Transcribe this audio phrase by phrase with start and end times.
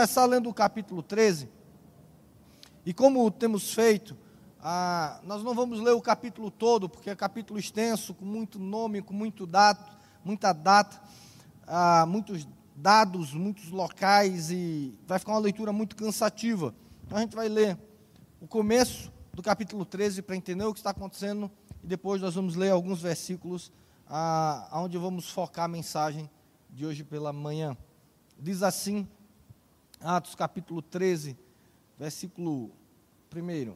[0.00, 1.46] começar lendo o capítulo 13.
[2.86, 4.16] E como temos feito,
[4.58, 9.02] ah, nós não vamos ler o capítulo todo, porque é capítulo extenso, com muito nome,
[9.02, 9.84] com muito dado,
[10.24, 11.02] muita data,
[11.66, 16.74] ah, muitos dados, muitos locais, e vai ficar uma leitura muito cansativa.
[17.04, 17.76] Então a gente vai ler
[18.40, 21.50] o começo do capítulo 13 para entender o que está acontecendo,
[21.84, 23.70] e depois nós vamos ler alguns versículos
[24.08, 26.30] ah, onde vamos focar a mensagem
[26.70, 27.76] de hoje pela manhã.
[28.38, 29.06] Diz assim,
[30.02, 31.36] Atos capítulo 13,
[31.98, 32.70] versículo
[33.34, 33.74] 1.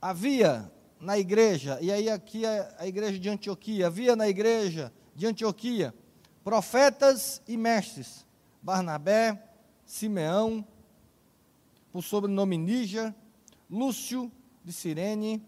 [0.00, 5.26] Havia na igreja, e aí aqui é a igreja de Antioquia, havia na igreja de
[5.26, 5.94] Antioquia
[6.42, 8.26] profetas e mestres,
[8.62, 9.50] Barnabé,
[9.84, 10.66] Simeão,
[11.92, 13.14] por sobrenome Níger,
[13.70, 14.32] Lúcio
[14.64, 15.46] de Cirene,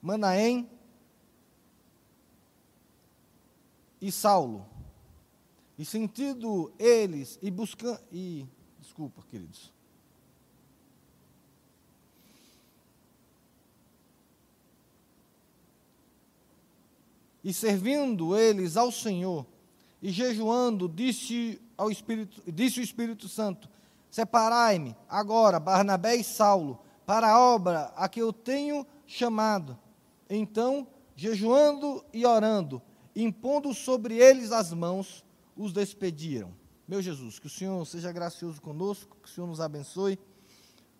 [0.00, 0.68] Manaém,
[4.02, 4.66] e Saulo.
[5.78, 8.44] E sentido eles e buscando e
[8.78, 9.72] desculpa, queridos.
[17.44, 19.46] E servindo eles ao Senhor
[20.00, 23.68] e jejuando, disse ao Espírito, disse o Espírito Santo:
[24.10, 29.78] Separai-me agora Barnabé e Saulo para a obra a que eu tenho chamado.
[30.28, 30.86] Então,
[31.16, 32.80] jejuando e orando,
[33.14, 35.24] impondo sobre eles as mãos,
[35.56, 36.52] os despediram.
[36.86, 40.18] Meu Jesus, que o Senhor seja gracioso conosco, que o Senhor nos abençoe,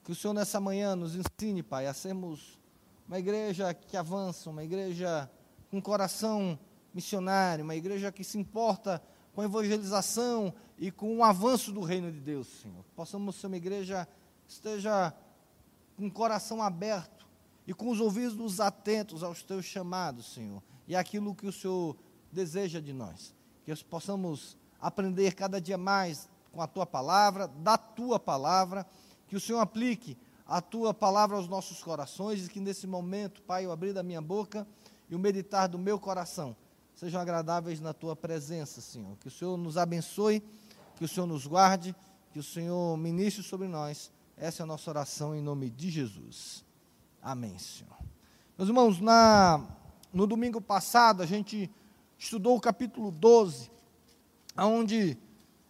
[0.05, 2.59] que o Senhor nessa manhã nos ensine, Pai, a sermos
[3.07, 5.31] uma igreja que avança, uma igreja
[5.71, 6.59] com coração
[6.95, 9.03] missionário, uma igreja que se importa
[9.35, 12.85] com a evangelização e com o avanço do reino de Deus, Senhor.
[12.95, 14.07] Possamos ser uma igreja
[14.47, 15.13] que esteja
[15.97, 17.27] com o coração aberto
[17.67, 21.97] e com os ouvidos atentos aos teus chamados, Senhor e aquilo que o Senhor
[22.31, 23.35] deseja de nós.
[23.65, 28.87] Que possamos aprender cada dia mais com a tua palavra, da tua palavra,
[29.29, 30.17] que o Senhor aplique
[30.47, 34.21] a tua palavra aos nossos corações e que nesse momento, Pai, o abrir da minha
[34.21, 34.67] boca
[35.09, 36.57] e o meditar do meu coração
[36.95, 39.17] sejam agradáveis na tua presença, Senhor.
[39.19, 40.43] Que o Senhor nos abençoe,
[40.97, 41.95] que o Senhor nos guarde,
[42.33, 44.11] que o Senhor ministre sobre nós.
[44.37, 46.65] Essa é a nossa oração em nome de Jesus.
[47.21, 47.97] Amém, Senhor.
[48.57, 49.67] Meus irmãos, na
[50.13, 51.71] no domingo passado, a gente
[52.19, 53.71] estudou o capítulo 12,
[54.59, 55.17] onde,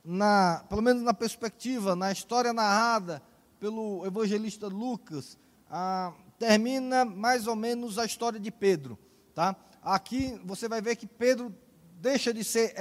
[0.05, 3.23] na, pelo menos na perspectiva, na história narrada
[3.61, 5.39] pelo evangelista Lucas,
[5.71, 8.99] ah, termina mais ou menos a história de Pedro.
[9.35, 9.55] Tá?
[9.81, 11.55] Aqui você vai ver que Pedro
[12.01, 12.75] deixa de ser,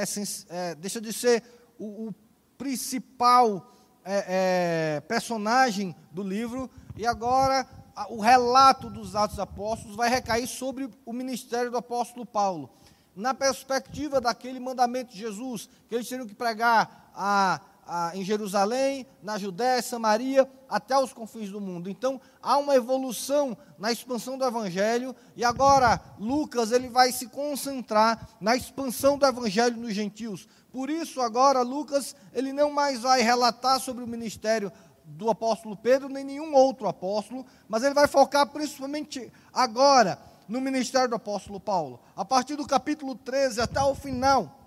[0.49, 1.43] é, deixa de ser
[1.77, 2.15] o, o
[2.57, 3.71] principal
[4.03, 7.67] é, é, personagem do livro e agora
[8.09, 12.69] o relato dos Atos Apóstolos vai recair sobre o ministério do apóstolo Paulo.
[13.15, 19.05] Na perspectiva daquele mandamento de Jesus, que eles teriam que pregar a, a, em Jerusalém,
[19.21, 21.89] na Judéia, Samaria, até os confins do mundo.
[21.89, 28.29] Então, há uma evolução na expansão do evangelho, e agora Lucas ele vai se concentrar
[28.39, 30.47] na expansão do evangelho nos gentios.
[30.71, 34.71] Por isso, agora Lucas ele não mais vai relatar sobre o ministério
[35.17, 41.09] do apóstolo Pedro, nem nenhum outro apóstolo, mas ele vai focar principalmente agora no ministério
[41.09, 41.99] do apóstolo Paulo.
[42.15, 44.59] A partir do capítulo 13 até o final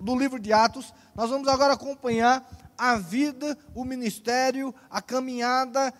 [0.00, 5.92] do livro de Atos, nós vamos agora acompanhar a vida, o ministério, a caminhada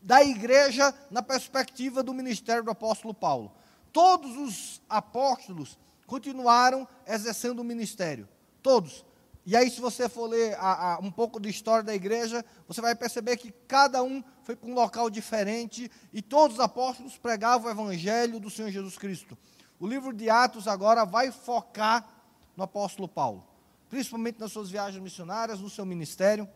[0.00, 3.52] da igreja na perspectiva do ministério do apóstolo Paulo.
[3.92, 8.28] Todos os apóstolos continuaram exercendo o ministério.
[8.62, 9.04] Todos.
[9.48, 12.82] E aí, se você for ler a, a, um pouco de história da igreja, você
[12.82, 17.66] vai perceber que cada um foi para um local diferente e todos os apóstolos pregavam
[17.66, 19.38] o evangelho do Senhor Jesus Cristo.
[19.80, 22.06] O livro de Atos agora vai focar
[22.54, 23.42] no apóstolo Paulo,
[23.88, 26.46] principalmente nas suas viagens missionárias, no seu ministério.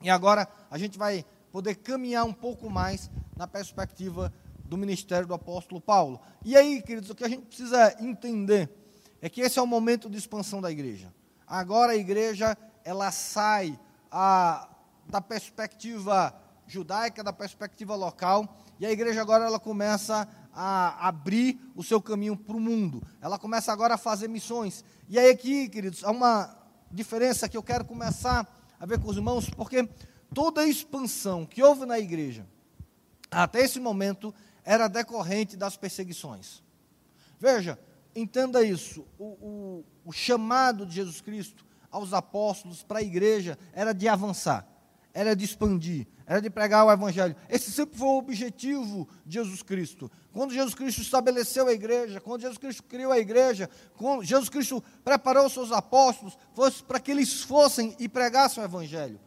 [0.00, 4.32] E agora a gente vai poder caminhar um pouco mais na perspectiva
[4.64, 6.20] do ministério do apóstolo Paulo.
[6.44, 8.70] E aí, queridos, o que a gente precisa entender
[9.20, 11.12] é que esse é o momento de expansão da igreja.
[11.54, 13.78] Agora a igreja ela sai
[14.10, 14.68] a,
[15.08, 16.34] da perspectiva
[16.66, 22.36] judaica, da perspectiva local, e a igreja agora ela começa a abrir o seu caminho
[22.36, 23.06] para o mundo.
[23.20, 24.84] Ela começa agora a fazer missões.
[25.08, 26.56] E aí aqui, queridos, há uma
[26.90, 28.44] diferença que eu quero começar
[28.80, 29.88] a ver com os irmãos, porque
[30.34, 32.44] toda a expansão que houve na igreja
[33.30, 34.34] até esse momento
[34.64, 36.64] era decorrente das perseguições.
[37.38, 37.78] Veja,
[38.14, 43.92] entenda isso, o, o, o chamado de Jesus Cristo aos apóstolos, para a igreja, era
[43.92, 44.66] de avançar,
[45.12, 47.36] era de expandir, era de pregar o Evangelho.
[47.48, 50.10] Esse sempre foi o objetivo de Jesus Cristo.
[50.32, 54.82] Quando Jesus Cristo estabeleceu a igreja, quando Jesus Cristo criou a igreja, quando Jesus Cristo
[55.04, 59.20] preparou os seus apóstolos, fosse para que eles fossem e pregassem o Evangelho.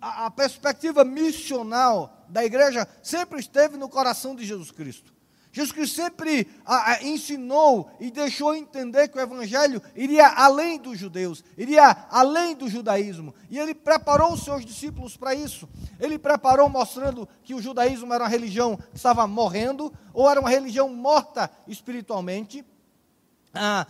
[0.00, 5.14] A, a perspectiva missional da igreja sempre esteve no coração de Jesus Cristo.
[5.52, 10.98] Jesus Cristo sempre a, a, ensinou e deixou entender que o Evangelho iria além dos
[10.98, 13.34] judeus, iria além do judaísmo.
[13.50, 15.68] E ele preparou os seus discípulos para isso.
[16.00, 20.48] Ele preparou mostrando que o judaísmo era uma religião que estava morrendo, ou era uma
[20.48, 22.64] religião morta espiritualmente,
[23.52, 23.86] ah,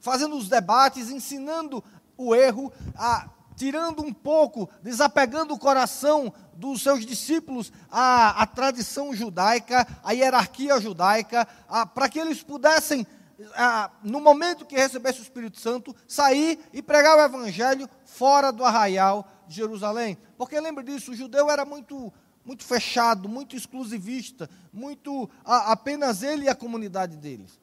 [0.00, 1.82] fazendo os debates, ensinando
[2.14, 3.26] o erro, ah,
[3.60, 10.80] tirando um pouco, desapegando o coração dos seus discípulos a, a tradição judaica, a hierarquia
[10.80, 11.46] judaica,
[11.94, 13.06] para que eles pudessem,
[13.54, 18.64] a, no momento que recebesse o Espírito Santo, sair e pregar o Evangelho fora do
[18.64, 20.16] arraial de Jerusalém.
[20.38, 22.10] Porque lembre disso, o judeu era muito,
[22.42, 27.60] muito fechado, muito exclusivista, muito a, apenas ele e a comunidade deles.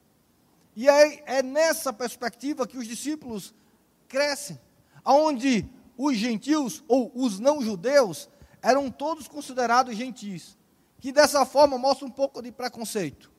[0.76, 3.52] E é, é nessa perspectiva que os discípulos
[4.06, 4.60] crescem,
[5.04, 5.68] onde
[5.98, 8.30] os gentios ou os não-judeus
[8.62, 10.56] eram todos considerados gentis,
[11.00, 13.32] que dessa forma mostra um pouco de preconceito.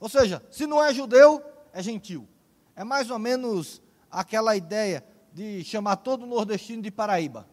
[0.00, 2.26] Ou seja, se não é judeu, é gentil.
[2.74, 7.46] É mais ou menos aquela ideia de chamar todo nordestino de Paraíba.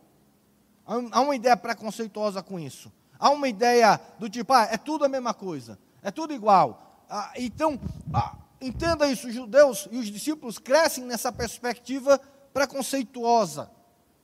[0.86, 2.92] Há uma ideia preconceituosa com isso.
[3.19, 7.04] Há uma ideia do tipo, ah, é tudo a mesma coisa, é tudo igual.
[7.10, 7.78] Ah, então,
[8.13, 12.18] ah, entenda isso, os judeus e os discípulos crescem nessa perspectiva
[12.54, 13.69] preconceituosa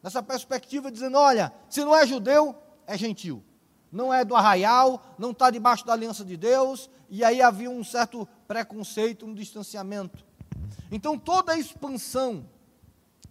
[0.05, 2.55] nessa perspectiva, dizendo: olha, se não é judeu,
[2.85, 3.43] é gentil.
[3.91, 7.83] Não é do arraial, não está debaixo da aliança de Deus, e aí havia um
[7.83, 10.23] certo preconceito, um distanciamento.
[10.91, 12.47] Então toda a expansão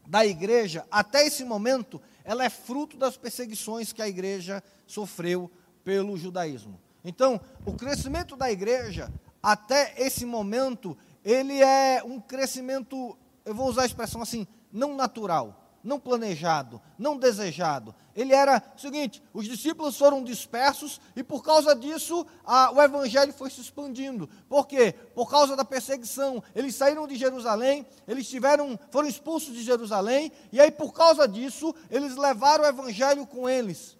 [0.08, 5.50] da igreja, até esse momento, ela é fruto das perseguições que a igreja sofreu
[5.84, 6.80] pelo judaísmo.
[7.04, 9.12] Então, o crescimento da igreja,
[9.42, 15.63] até esse momento, ele é um crescimento, eu vou usar a expressão assim, não natural
[15.84, 17.94] não planejado, não desejado.
[18.16, 23.32] Ele era o seguinte: os discípulos foram dispersos e por causa disso a, o evangelho
[23.34, 24.28] foi se expandindo.
[24.48, 24.94] Por quê?
[25.14, 26.42] Por causa da perseguição.
[26.54, 31.74] Eles saíram de Jerusalém, eles tiveram, foram expulsos de Jerusalém e aí por causa disso
[31.90, 33.98] eles levaram o evangelho com eles.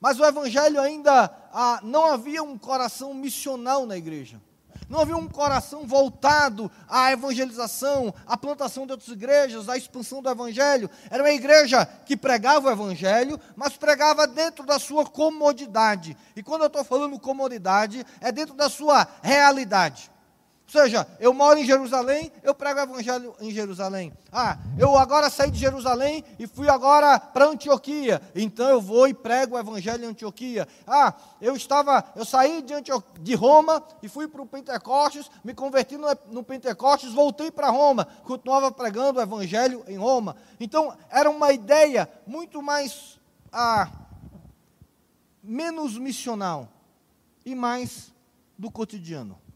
[0.00, 4.40] Mas o evangelho ainda ah, não havia um coração missional na igreja.
[4.88, 10.30] Não havia um coração voltado à evangelização, à plantação de outras igrejas, à expansão do
[10.30, 10.88] evangelho.
[11.10, 16.16] Era uma igreja que pregava o evangelho, mas pregava dentro da sua comodidade.
[16.34, 20.10] E quando eu estou falando comodidade, é dentro da sua realidade.
[20.68, 24.12] Ou seja, eu moro em Jerusalém, eu prego o evangelho em Jerusalém.
[24.30, 28.20] Ah, eu agora saí de Jerusalém e fui agora para Antioquia.
[28.34, 30.68] Então eu vou e prego o evangelho em Antioquia.
[30.86, 32.74] Ah, eu estava, eu saí de,
[33.18, 38.06] de Roma e fui para o Pentecostes, me converti no, no Pentecostes, voltei para Roma,
[38.24, 40.36] continuava pregando o evangelho em Roma.
[40.60, 43.18] Então era uma ideia muito mais
[43.50, 43.90] ah,
[45.42, 46.68] menos missional
[47.42, 48.12] e mais
[48.58, 49.47] do cotidiano.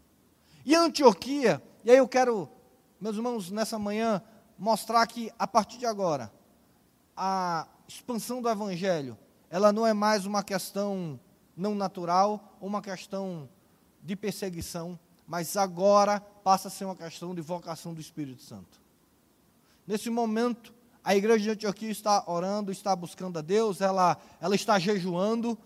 [0.65, 2.49] E Antioquia, e aí eu quero,
[3.01, 4.23] meus irmãos, nessa manhã,
[4.57, 6.33] mostrar que a partir de agora,
[7.17, 9.19] a expansão do Evangelho,
[9.51, 11.19] ela não é mais uma questão
[11.57, 13.49] não natural, uma questão
[14.01, 18.81] de perseguição, mas agora passa a ser uma questão de vocação do Espírito Santo.
[19.85, 24.79] Nesse momento, a igreja de Antioquia está orando, está buscando a Deus, ela, ela está
[24.79, 25.59] jejuando,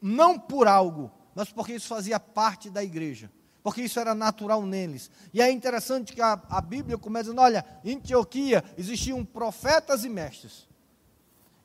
[0.00, 3.30] não por algo, mas porque isso fazia parte da igreja
[3.62, 5.10] porque isso era natural neles.
[5.32, 10.08] E é interessante que a, a Bíblia começa dizendo: olha, em Antioquia existiam profetas e
[10.08, 10.70] mestres.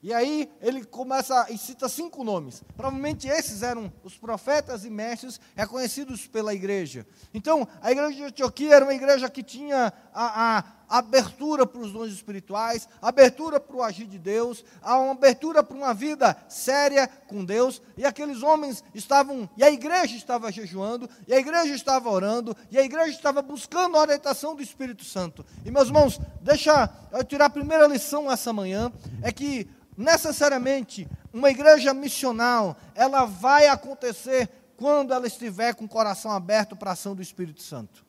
[0.00, 2.62] E aí ele começa e cita cinco nomes.
[2.76, 7.04] Provavelmente esses eram os profetas e mestres reconhecidos pela igreja.
[7.34, 11.92] Então, a igreja de Antioquia era uma igreja que tinha a, a abertura para os
[11.92, 17.44] dons espirituais, abertura para o agir de Deus, uma abertura para uma vida séria com
[17.44, 17.82] Deus.
[17.96, 22.78] E aqueles homens estavam, e a igreja estava jejuando, e a igreja estava orando, e
[22.78, 25.44] a igreja estava buscando a orientação do Espírito Santo.
[25.64, 28.92] E meus irmãos, deixa eu tirar a primeira lição essa manhã,
[29.22, 36.30] é que necessariamente uma igreja missional, ela vai acontecer quando ela estiver com o coração
[36.30, 38.07] aberto para a ação do Espírito Santo.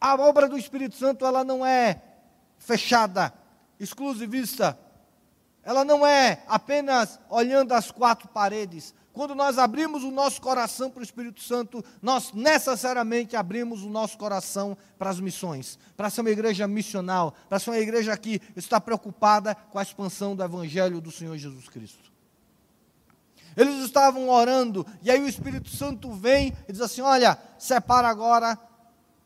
[0.00, 2.02] A obra do Espírito Santo, ela não é
[2.58, 3.32] fechada,
[3.78, 4.78] exclusivista.
[5.62, 8.94] Ela não é apenas olhando as quatro paredes.
[9.12, 14.16] quando nós abrimos o nosso coração para o Espírito Santo, nós necessariamente abrimos o nosso
[14.16, 18.80] coração para as missões, para ser uma igreja missional, para ser uma igreja que está
[18.80, 22.12] preocupada com a expansão do Evangelho do Senhor Jesus Cristo.
[23.56, 28.56] Eles estavam orando, e aí o Espírito Santo vem e diz assim: Olha, separa agora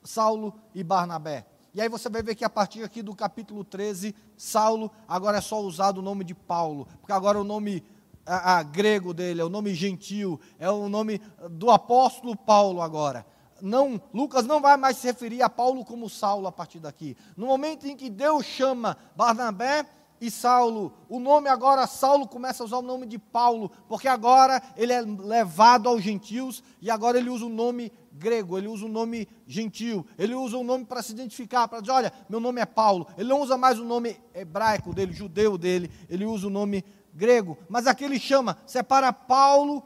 [0.03, 1.47] Saulo e Barnabé.
[1.75, 5.41] E aí você vai ver que a partir aqui do capítulo 13, Saulo agora é
[5.41, 7.83] só usado o nome de Paulo, porque agora o nome
[8.27, 13.27] a, a, grego dele é o nome gentil, é o nome do apóstolo Paulo agora.
[13.61, 17.17] Não, Lucas não vai mais se referir a Paulo como Saulo a partir daqui.
[17.37, 19.87] No momento em que Deus chama Barnabé
[20.23, 24.63] e Saulo, o nome agora Saulo começa a usar o nome de Paulo, porque agora
[24.77, 28.89] ele é levado aos gentios e agora ele usa o nome grego, ele usa o
[28.89, 32.65] nome gentil, ele usa o nome para se identificar, para dizer, olha, meu nome é
[32.65, 33.09] Paulo.
[33.19, 37.59] Ele não usa mais o nome hebraico dele, judeu dele, ele usa o nome grego.
[37.69, 39.83] Mas aqui ele chama, separa Paulo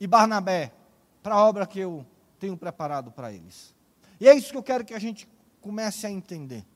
[0.00, 0.72] e Barnabé
[1.22, 2.04] para a obra que eu
[2.40, 3.76] tenho preparado para eles.
[4.20, 5.28] E é isso que eu quero que a gente
[5.60, 6.66] comece a entender.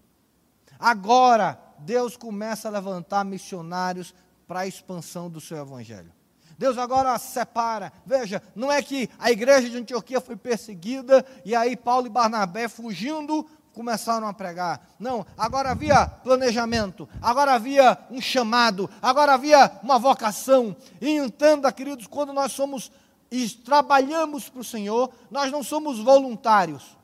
[0.79, 4.15] Agora, Deus começa a levantar missionários
[4.47, 6.13] para a expansão do seu evangelho.
[6.57, 7.93] Deus agora separa.
[8.07, 12.69] Veja, não é que a igreja de Antioquia foi perseguida e aí Paulo e Barnabé,
[12.69, 14.89] fugindo, começaram a pregar.
[14.99, 20.77] Não, agora havia planejamento, agora havia um chamado, agora havia uma vocação.
[21.01, 22.91] E entenda, queridos, quando nós somos
[23.31, 26.97] e trabalhamos para o Senhor, nós não somos voluntários.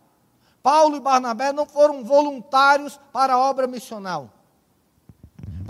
[0.63, 4.31] Paulo e Barnabé não foram voluntários para a obra missional.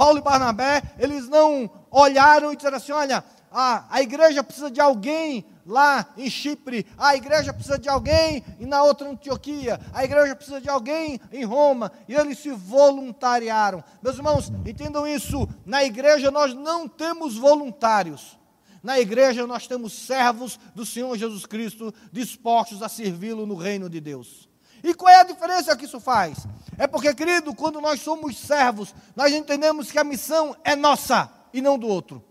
[0.00, 4.80] Paulo e Barnabé, eles não olharam e disseram assim: olha, a, a igreja precisa de
[4.80, 10.35] alguém lá em Chipre, a igreja precisa de alguém e na outra Antioquia, a igreja
[10.35, 13.85] precisa de alguém em Roma, e eles se voluntariaram.
[14.02, 18.38] Meus irmãos, entendam isso: na igreja nós não temos voluntários.
[18.83, 24.00] Na igreja nós temos servos do Senhor Jesus Cristo dispostos a servi-lo no reino de
[24.00, 24.50] Deus.
[24.82, 26.46] E qual é a diferença que isso faz?
[26.78, 31.60] É porque, querido, quando nós somos servos, nós entendemos que a missão é nossa e
[31.60, 32.25] não do outro.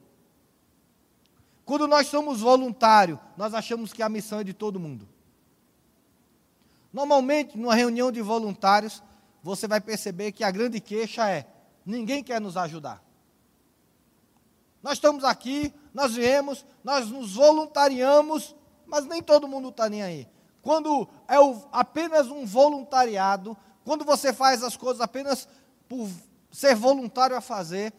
[1.65, 5.07] Quando nós somos voluntários, nós achamos que a missão é de todo mundo.
[6.91, 9.03] Normalmente, numa reunião de voluntários,
[9.43, 11.45] você vai perceber que a grande queixa é:
[11.85, 13.03] ninguém quer nos ajudar.
[14.81, 18.55] Nós estamos aqui, nós viemos, nós nos voluntariamos,
[18.87, 20.27] mas nem todo mundo está nem aí.
[20.69, 21.33] Quando é
[21.71, 25.47] apenas um voluntariado, quando você faz as coisas apenas
[25.88, 26.07] por
[26.51, 27.91] ser voluntário a fazer,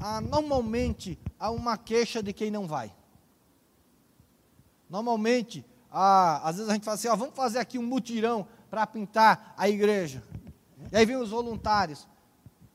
[0.00, 2.90] ah, normalmente há uma queixa de quem não vai.
[4.88, 9.52] Normalmente, ah, às vezes a gente fala assim, vamos fazer aqui um mutirão para pintar
[9.54, 10.22] a igreja.
[10.90, 12.08] E aí vem os voluntários.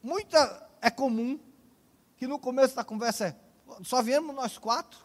[0.03, 1.39] Muita é comum
[2.15, 3.35] que no começo da conversa é,
[3.83, 4.99] só viemos nós quatro.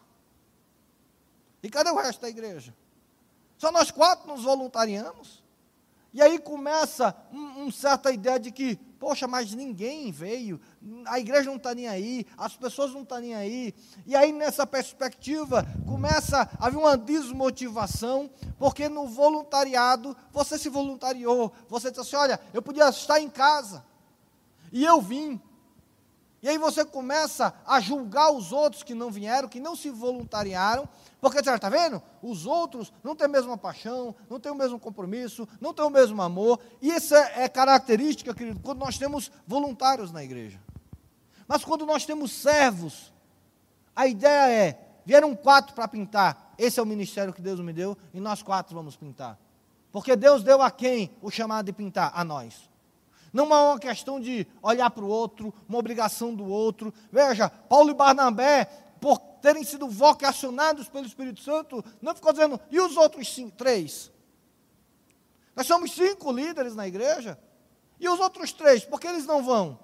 [1.63, 2.75] E cadê o resto da igreja?
[3.59, 5.45] Só nós quatro nos voluntariamos.
[6.13, 10.61] E aí começa uma um certa ideia de que, poxa, mas ninguém veio,
[11.07, 13.75] a igreja não está nem aí, as pessoas não estão tá nem aí.
[14.07, 21.53] E aí, nessa perspectiva, começa a haver uma desmotivação, porque no voluntariado, você se voluntariou,
[21.69, 23.85] você disse assim: olha, eu podia estar em casa,
[24.73, 25.41] e eu vim.
[26.43, 30.89] E aí você começa a julgar os outros que não vieram, que não se voluntariaram,
[31.21, 32.01] porque você está vendo?
[32.23, 35.91] Os outros não têm a mesma paixão, não têm o mesmo compromisso, não têm o
[35.91, 36.61] mesmo amor.
[36.81, 40.61] E isso é, é característica, querido, quando nós temos voluntários na igreja.
[41.49, 43.13] Mas quando nós temos servos,
[43.95, 47.97] a ideia é: vieram quatro para pintar, esse é o ministério que Deus me deu,
[48.13, 49.39] e nós quatro vamos pintar.
[49.91, 52.13] Porque Deus deu a quem o chamado de pintar?
[52.15, 52.69] A nós.
[53.37, 56.93] Não é uma questão de olhar para o outro, uma obrigação do outro.
[57.13, 58.65] Veja, Paulo e Barnabé
[58.99, 64.11] por terem sido vocacionados pelo Espírito Santo, não ficou dizendo, e os outros cinco, três?
[65.55, 67.39] Nós somos cinco líderes na igreja,
[68.01, 69.79] e os outros três, por que eles não vão?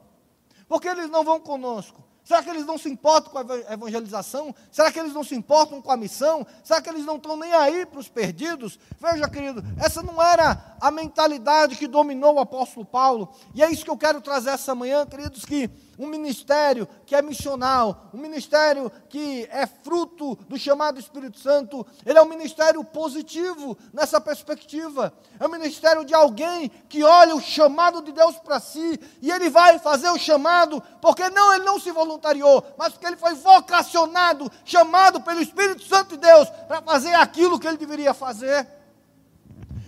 [0.66, 2.02] Por que eles não vão conosco?
[2.24, 4.54] Será que eles não se importam com a evangelização?
[4.70, 6.46] Será que eles não se importam com a missão?
[6.62, 8.78] Será que eles não estão nem aí para os perdidos?
[9.00, 13.34] Veja, querido, essa não era a mentalidade que dominou o apóstolo Paulo.
[13.54, 17.22] E é isso que eu quero trazer essa manhã, queridos, que um ministério que é
[17.22, 23.76] missional, um ministério que é fruto do chamado Espírito Santo, ele é um ministério positivo
[23.92, 25.12] nessa perspectiva.
[25.38, 29.50] É um ministério de alguém que olha o chamado de Deus para si e ele
[29.50, 34.50] vai fazer o chamado, porque não ele não se voluntariou, mas porque ele foi vocacionado,
[34.64, 38.66] chamado pelo Espírito Santo de Deus para fazer aquilo que ele deveria fazer.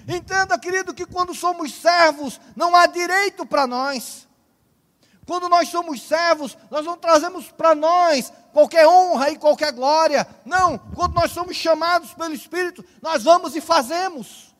[0.06, 4.28] Entenda, querido, que quando somos servos, não há direito para nós.
[5.26, 10.26] Quando nós somos servos, nós não trazemos para nós qualquer honra e qualquer glória.
[10.44, 14.54] Não, quando nós somos chamados pelo Espírito, nós vamos e fazemos.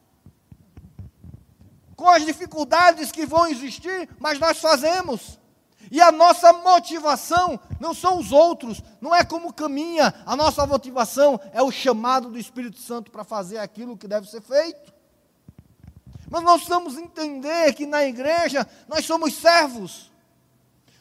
[1.95, 5.39] Com as dificuldades que vão existir, mas nós fazemos.
[5.91, 11.39] E a nossa motivação não são os outros, não é como caminha, a nossa motivação
[11.53, 14.93] é o chamado do Espírito Santo para fazer aquilo que deve ser feito.
[16.31, 20.11] Mas nós precisamos entender que na igreja nós somos servos.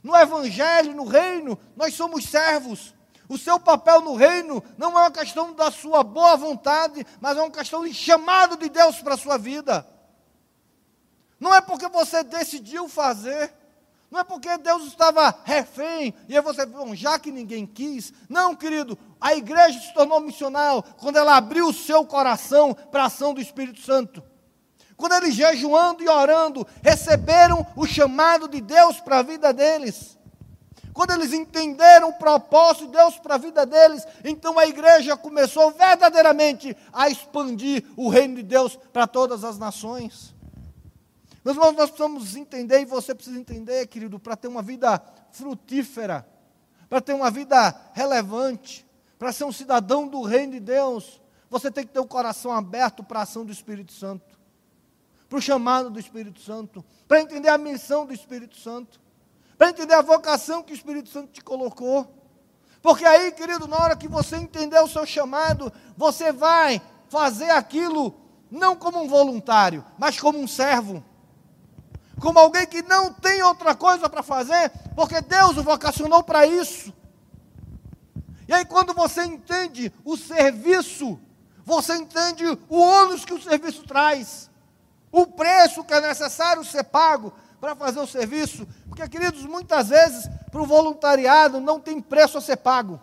[0.04, 2.94] No Evangelho, no reino, nós somos servos.
[3.30, 7.42] O seu papel no reino não é uma questão da sua boa vontade, mas é
[7.42, 9.88] uma questão de chamado de Deus para a sua vida.
[11.40, 13.54] Não é porque você decidiu fazer,
[14.12, 18.14] não é porque Deus estava refém, e aí você, bom, já que ninguém quis.
[18.30, 23.08] Não, querido, a igreja se tornou missional quando ela abriu o seu coração para a
[23.08, 24.22] ação do Espírito Santo.
[25.04, 30.18] Quando eles jejuando e orando, receberam o chamado de Deus para a vida deles.
[30.94, 35.72] Quando eles entenderam o propósito de Deus para a vida deles, então a igreja começou
[35.72, 40.34] verdadeiramente a expandir o reino de Deus para todas as nações.
[41.44, 46.26] Meus irmãos, nós precisamos entender, e você precisa entender, querido, para ter uma vida frutífera,
[46.88, 48.88] para ter uma vida relevante,
[49.20, 53.04] para ser um cidadão do reino de Deus, você tem que ter o coração aberto
[53.04, 54.42] para a ação do Espírito Santo
[55.34, 59.02] para o chamado do Espírito Santo, para entender a missão do Espírito Santo,
[59.58, 62.08] para entender a vocação que o Espírito Santo te colocou.
[62.84, 68.14] Porque aí, querido, na hora que você entender o seu chamado, você vai fazer aquilo
[68.52, 71.04] não como um voluntário, mas como um servo.
[72.22, 76.94] Como alguém que não tem outra coisa para fazer, porque Deus o vocacionou para isso.
[78.48, 81.20] E aí, quando você entende o serviço,
[81.66, 84.53] você entende o ônus que o serviço traz
[85.14, 90.28] o preço que é necessário ser pago para fazer o serviço, porque, queridos, muitas vezes
[90.52, 93.00] para o voluntariado não tem preço a ser pago.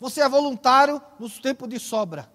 [0.00, 2.28] Você é voluntário nos tempos de sobra.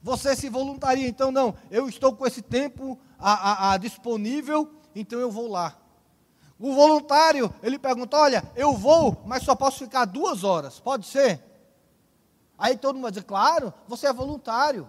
[0.00, 5.18] Você se voluntaria, então não, eu estou com esse tempo a, a, a disponível, então
[5.18, 5.76] eu vou lá.
[6.60, 11.42] O voluntário, ele pergunta: Olha, eu vou, mas só posso ficar duas horas, pode ser?
[12.56, 14.88] Aí todo mundo vai dizer: Claro, você é voluntário.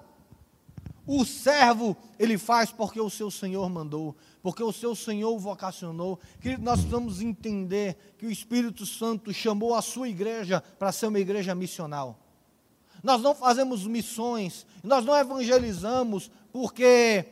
[1.06, 6.20] O servo, ele faz porque o seu Senhor mandou, porque o seu Senhor o vocacionou.
[6.40, 11.20] Querido, nós precisamos entender que o Espírito Santo chamou a sua igreja para ser uma
[11.20, 12.20] igreja missional.
[13.04, 17.26] Nós não fazemos missões, nós não evangelizamos porque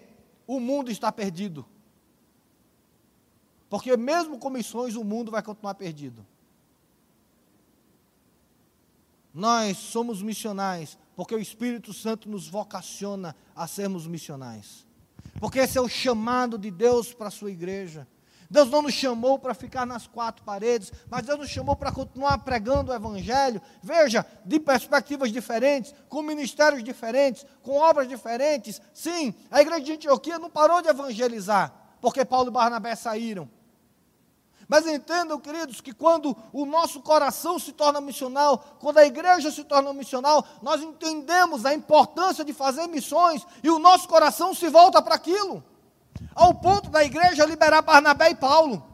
[0.48, 1.66] o mundo está perdido.
[3.70, 6.26] Porque mesmo com missões, o mundo vai continuar perdido.
[9.32, 14.88] Nós somos missionais porque o Espírito Santo nos vocaciona a sermos missionais.
[15.38, 18.08] Porque esse é o chamado de Deus para a sua igreja.
[18.50, 22.38] Deus não nos chamou para ficar nas quatro paredes, mas Deus nos chamou para continuar
[22.38, 23.62] pregando o Evangelho.
[23.84, 28.82] Veja, de perspectivas diferentes, com ministérios diferentes, com obras diferentes.
[28.94, 33.50] Sim, a igreja de Antioquia não parou de evangelizar, porque Paulo e Barnabé saíram.
[34.70, 39.64] Mas entendam, queridos, que quando o nosso coração se torna missional, quando a igreja se
[39.64, 45.02] torna missional, nós entendemos a importância de fazer missões e o nosso coração se volta
[45.02, 45.64] para aquilo.
[46.36, 48.86] Ao ponto da igreja liberar Barnabé e Paulo,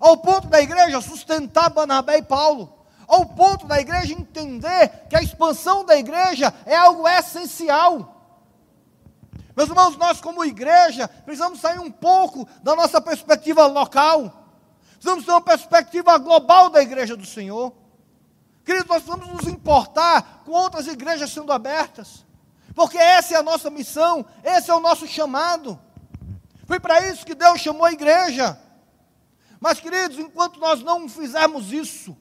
[0.00, 2.74] ao ponto da igreja sustentar Barnabé e Paulo,
[3.06, 8.16] ao ponto da igreja entender que a expansão da igreja é algo essencial.
[9.56, 14.39] Meus irmãos, nós como igreja precisamos sair um pouco da nossa perspectiva local
[15.00, 17.72] Precisamos ter uma perspectiva global da igreja do Senhor.
[18.62, 22.26] Queridos, nós precisamos nos importar com outras igrejas sendo abertas.
[22.74, 25.80] Porque essa é a nossa missão, esse é o nosso chamado.
[26.66, 28.60] Foi para isso que Deus chamou a igreja.
[29.58, 32.14] Mas, queridos, enquanto nós não fizermos isso,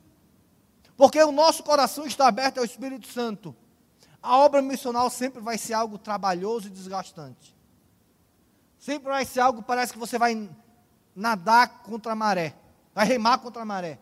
[0.95, 3.53] porque o nosso coração está aberto ao Espírito Santo,
[4.23, 7.53] a obra missional sempre vai ser algo trabalhoso e desgastante.
[8.79, 10.49] Sempre vai ser algo parece que você vai
[11.13, 12.55] nadar contra a maré
[12.99, 13.97] vai remar contra a maré.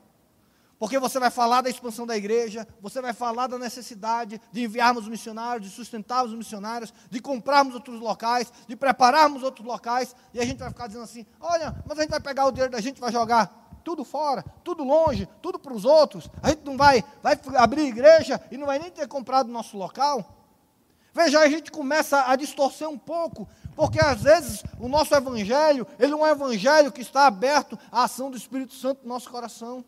[0.79, 5.07] Porque você vai falar da expansão da igreja, você vai falar da necessidade de enviarmos
[5.07, 10.45] missionários, de sustentarmos os missionários, de comprarmos outros locais, de prepararmos outros locais, e a
[10.45, 12.99] gente vai ficar dizendo assim: olha, mas a gente vai pegar o dinheiro da gente
[12.99, 16.27] vai jogar tudo fora, tudo longe, tudo para os outros.
[16.41, 20.37] A gente não vai, vai abrir igreja e não vai nem ter comprado nosso local.
[21.17, 26.13] Veja, a gente começa a distorcer um pouco, porque às vezes o nosso evangelho, ele
[26.13, 29.84] é um evangelho que está aberto à ação do Espírito Santo no nosso coração.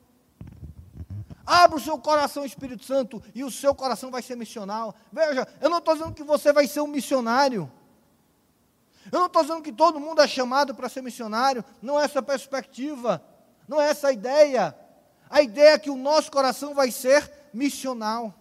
[1.45, 4.95] Abra o seu coração, Espírito Santo, e o seu coração vai ser missional.
[5.13, 7.71] Veja, eu não estou dizendo que você vai ser um missionário.
[9.11, 12.23] Eu não estou dizendo que todo mundo é chamado para ser missionário, não é essa
[12.23, 13.23] perspectiva,
[13.67, 14.75] não é essa a ideia.
[15.29, 18.33] A ideia é que o nosso coração vai ser missional.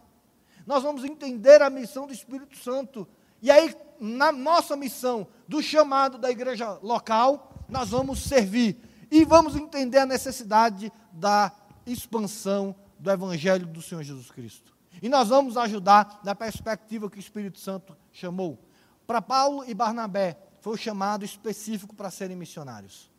[0.68, 3.09] Nós vamos entender a missão do Espírito Santo.
[3.40, 8.76] E aí, na nossa missão, do chamado da igreja local, nós vamos servir.
[9.11, 11.50] E vamos entender a necessidade da
[11.87, 14.76] expansão do Evangelho do Senhor Jesus Cristo.
[15.00, 18.59] E nós vamos ajudar na perspectiva que o Espírito Santo chamou.
[19.07, 23.11] Para Paulo e Barnabé, foi o chamado específico para serem missionários.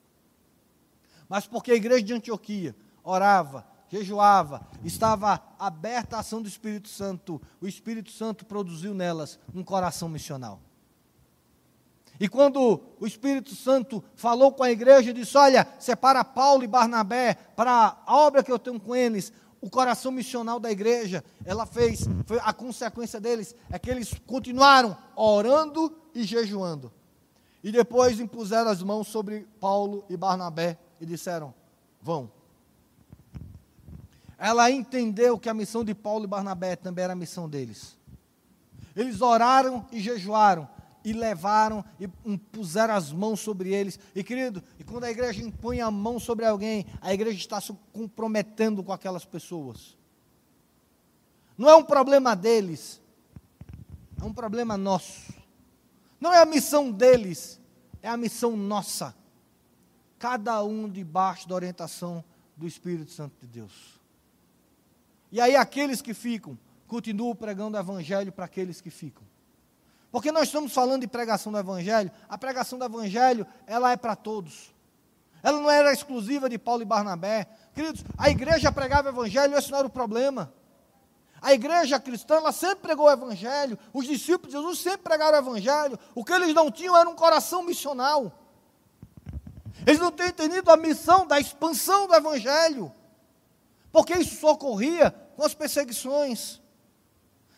[1.27, 7.41] Mas porque a igreja de Antioquia orava, jejuava, estava aberta à ação do Espírito Santo,
[7.60, 10.62] o Espírito Santo produziu nelas um coração missional.
[12.19, 17.36] E quando o Espírito Santo falou com a igreja, disse: Olha, separa Paulo e Barnabé
[17.56, 22.06] para a obra que eu tenho com eles, o coração missional da igreja, ela fez,
[22.25, 26.91] foi a consequência deles é que eles continuaram orando e jejuando.
[27.63, 31.54] E depois impuseram as mãos sobre Paulo e Barnabé e disseram:
[32.02, 32.38] Vão.
[34.39, 37.97] Ela entendeu que a missão de Paulo e Barnabé também era a missão deles.
[38.95, 40.67] Eles oraram e jejuaram
[41.04, 43.99] e levaram e puseram as mãos sobre eles.
[44.15, 47.73] E querido, e quando a igreja impõe a mão sobre alguém, a igreja está se
[47.91, 49.97] comprometendo com aquelas pessoas.
[51.58, 53.02] Não é um problema deles,
[54.21, 55.34] é um problema nosso.
[56.19, 57.60] Não é a missão deles,
[58.02, 59.13] é a missão nossa.
[60.17, 62.23] Cada um debaixo da orientação
[62.56, 63.98] do Espírito Santo de Deus.
[65.32, 69.24] E aí aqueles que ficam, continuam pregando o evangelho para aqueles que ficam.
[70.12, 74.15] Porque nós estamos falando de pregação do Evangelho, a pregação do Evangelho, ela é para
[74.15, 74.74] todos.
[75.44, 77.48] Ela não era exclusiva de Paulo e Barnabé.
[77.74, 80.52] Queridos, a igreja pregava o Evangelho, esse não era o problema.
[81.42, 83.78] A igreja cristã, ela sempre pregou o Evangelho.
[83.94, 85.98] Os discípulos de Jesus sempre pregaram o Evangelho.
[86.13, 88.34] O que eles não tinham era um coração missional.
[89.86, 92.92] Eles não têm entendido a missão da expansão do Evangelho.
[93.91, 96.62] Porque isso só ocorria com as perseguições.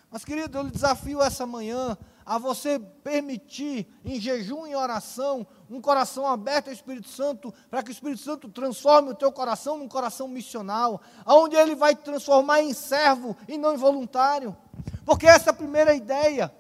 [0.10, 5.82] Mas, querido, eu lhe desafio essa manhã a você permitir, em jejum e oração, um
[5.82, 9.88] coração aberto ao Espírito Santo, para que o Espírito Santo transforme o teu coração num
[9.88, 14.56] coração missional, aonde ele vai te transformar em servo e não em voluntário.
[15.06, 16.54] Porque essa é a primeira ideia.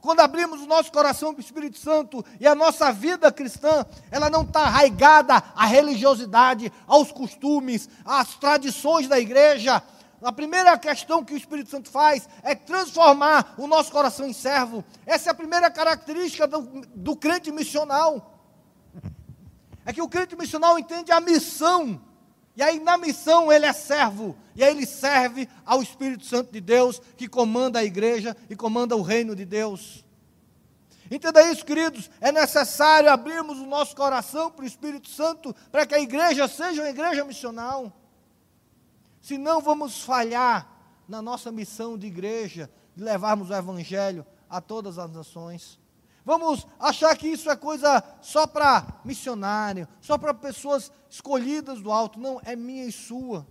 [0.00, 4.30] Quando abrimos o nosso coração para o Espírito Santo e a nossa vida cristã, ela
[4.30, 9.82] não está arraigada à religiosidade, aos costumes, às tradições da igreja,
[10.22, 14.84] a primeira questão que o Espírito Santo faz é transformar o nosso coração em servo.
[15.06, 16.62] Essa é a primeira característica do,
[16.94, 18.34] do crente missional.
[19.86, 22.00] É que o crente missional entende a missão.
[22.58, 24.36] E aí, na missão, ele é servo.
[24.56, 28.96] E aí, ele serve ao Espírito Santo de Deus, que comanda a igreja e comanda
[28.96, 30.04] o reino de Deus.
[31.08, 32.10] Entenda isso, queridos.
[32.20, 36.82] É necessário abrirmos o nosso coração para o Espírito Santo, para que a igreja seja
[36.82, 37.92] uma igreja missional.
[39.20, 40.68] Senão vamos falhar
[41.08, 45.77] na nossa missão de igreja, de levarmos o Evangelho a todas as nações.
[46.28, 52.20] Vamos achar que isso é coisa só para missionário, só para pessoas escolhidas do alto.
[52.20, 53.46] Não, é minha e sua.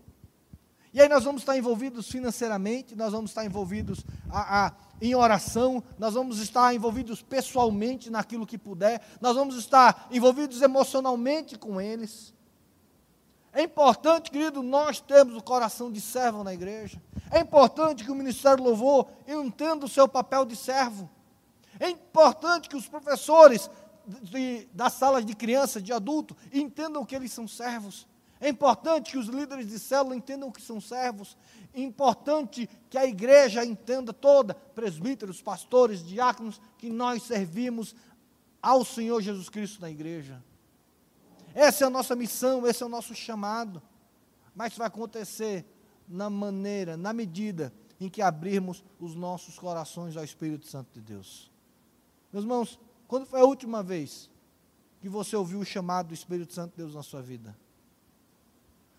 [0.94, 5.84] E aí nós vamos estar envolvidos financeiramente, nós vamos estar envolvidos a, a, em oração,
[5.98, 12.32] nós vamos estar envolvidos pessoalmente naquilo que puder, nós vamos estar envolvidos emocionalmente com eles.
[13.52, 17.02] É importante, querido, nós termos o coração de servo na igreja.
[17.32, 21.10] É importante que o Ministério Louvor entenda o seu papel de servo.
[21.80, 23.70] É importante que os professores
[24.24, 28.08] de, das salas de criança, de adulto, entendam que eles são servos.
[28.40, 31.36] É importante que os líderes de célula entendam que são servos.
[31.74, 37.96] É importante que a igreja entenda toda, presbíteros, pastores, diáconos, que nós servimos
[38.62, 40.44] ao Senhor Jesus Cristo na igreja.
[41.54, 43.82] Essa é a nossa missão, esse é o nosso chamado.
[44.56, 45.66] Mas isso vai acontecer
[46.08, 51.52] na maneira, na medida em que abrirmos os nossos corações ao Espírito Santo de Deus.
[52.32, 54.30] Meus irmãos, quando foi a última vez
[55.00, 57.56] que você ouviu o chamado do Espírito Santo de Deus na sua vida?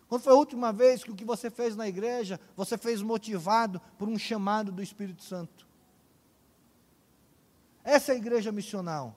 [0.09, 3.81] Quando foi a última vez que o que você fez na igreja, você fez motivado
[3.99, 5.69] por um chamado do Espírito Santo?
[7.85, 9.15] Essa é a igreja missional.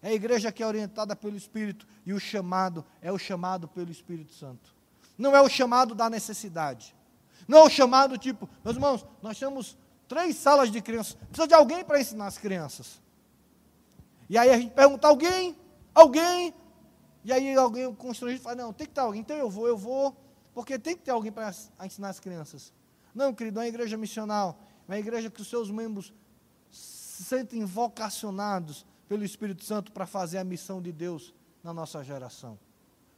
[0.00, 3.90] É a igreja que é orientada pelo Espírito e o chamado é o chamado pelo
[3.90, 4.74] Espírito Santo.
[5.18, 6.94] Não é o chamado da necessidade.
[7.46, 9.76] Não é o chamado tipo, meus irmãos, nós temos
[10.06, 11.14] três salas de crianças.
[11.14, 13.01] Precisa de alguém para ensinar as crianças.
[14.32, 15.54] E aí a gente pergunta, alguém?
[15.94, 16.54] Alguém?
[17.22, 19.20] E aí alguém constrangido fala, não, tem que ter alguém.
[19.20, 20.16] Então eu vou, eu vou,
[20.54, 21.52] porque tem que ter alguém para
[21.84, 22.72] ensinar as crianças.
[23.14, 24.58] Não, querido, é uma igreja missional.
[24.88, 26.14] É uma igreja que os seus membros
[26.70, 32.58] se sentem vocacionados pelo Espírito Santo para fazer a missão de Deus na nossa geração.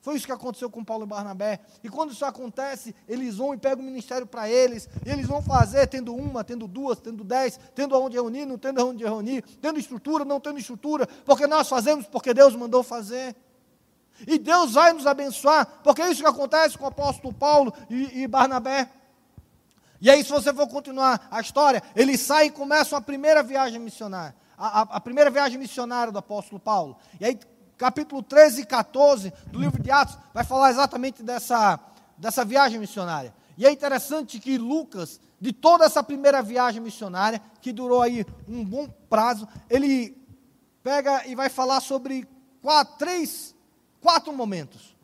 [0.05, 1.61] Foi isso que aconteceu com Paulo e Barnabé.
[1.83, 5.41] E quando isso acontece, eles vão e pegam o ministério para eles, e eles vão
[5.41, 9.81] fazer, tendo uma, tendo duas, tendo dez, tendo aonde reunir, não tendo aonde reunir, tendo
[9.81, 13.35] estrutura, não tendo estrutura, porque nós fazemos porque Deus mandou fazer.
[14.27, 18.25] E Deus vai nos abençoar, porque é isso que acontece com o apóstolo Paulo e,
[18.25, 18.91] e Barnabé.
[20.03, 23.81] E aí, se você for continuar a história, eles saem e começam a primeira viagem
[23.81, 24.37] missionária.
[24.59, 26.95] A, a, a, primeira viagem missionária do apóstolo Paulo.
[27.19, 27.39] E aí,
[27.85, 31.79] capítulo 13 e 14 do livro de Atos vai falar exatamente dessa,
[32.17, 33.35] dessa viagem missionária.
[33.59, 38.65] E é interessante que Lucas, de toda essa primeira viagem missionária, que durou aí um
[38.65, 40.17] bom prazo, ele
[40.83, 42.27] pega e vai falar sobre
[42.63, 43.55] quatro, três,
[44.01, 44.97] quatro momentos.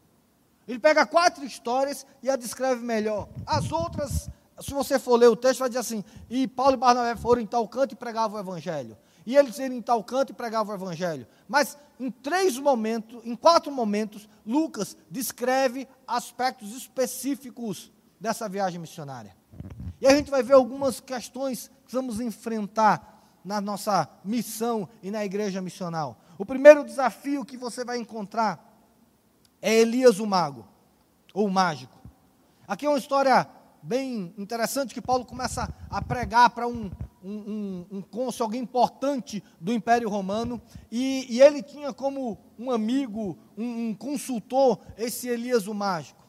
[0.67, 3.29] Ele pega quatro histórias e a descreve melhor.
[3.47, 7.15] As outras, se você for ler o texto, vai dizer assim: e Paulo e Barnabé
[7.15, 10.35] foram em tal canto e pregavam o evangelho e eles iam em tal canto e
[10.35, 11.27] pregavam o evangelho.
[11.49, 19.37] Mas em três momentos, em quatro momentos, Lucas descreve aspectos específicos dessa viagem missionária.
[20.01, 25.25] E a gente vai ver algumas questões que vamos enfrentar na nossa missão e na
[25.25, 26.19] igreja missional.
[26.39, 28.67] O primeiro desafio que você vai encontrar
[29.61, 30.67] é Elias o mago,
[31.35, 31.99] ou o mágico.
[32.67, 33.47] Aqui é uma história
[33.83, 36.91] bem interessante que Paulo começa a pregar para um,
[37.23, 43.39] um, um, cônsul, alguém importante do Império Romano, e, e ele tinha como um amigo,
[43.57, 46.21] um, um, consultor, esse Elias o mágico.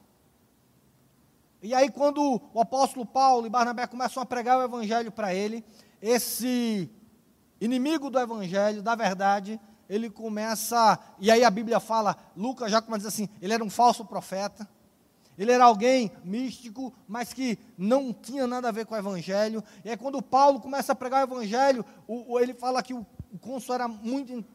[1.62, 5.64] E aí, quando o apóstolo Paulo e Barnabé começam a pregar o evangelho para ele,
[6.02, 6.90] esse
[7.60, 13.08] inimigo do evangelho, da verdade, ele começa, e aí a Bíblia fala, Lucas já começa
[13.08, 14.68] a dizer assim, ele era um falso profeta,
[15.42, 19.64] ele era alguém místico, mas que não tinha nada a ver com o Evangelho.
[19.84, 23.04] E aí, quando Paulo começa a pregar o Evangelho, o, o, ele fala que o,
[23.34, 24.46] o cônsul era muito in,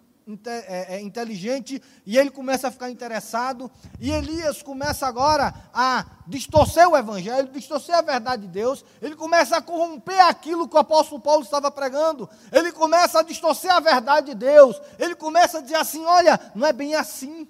[0.46, 3.68] é, é, inteligente e ele começa a ficar interessado.
[3.98, 8.84] E Elias começa agora a distorcer o Evangelho, distorcer a verdade de Deus.
[9.02, 12.30] Ele começa a corromper aquilo que o apóstolo Paulo estava pregando.
[12.52, 14.80] Ele começa a distorcer a verdade de Deus.
[15.00, 17.48] Ele começa a dizer assim: olha, não é bem assim.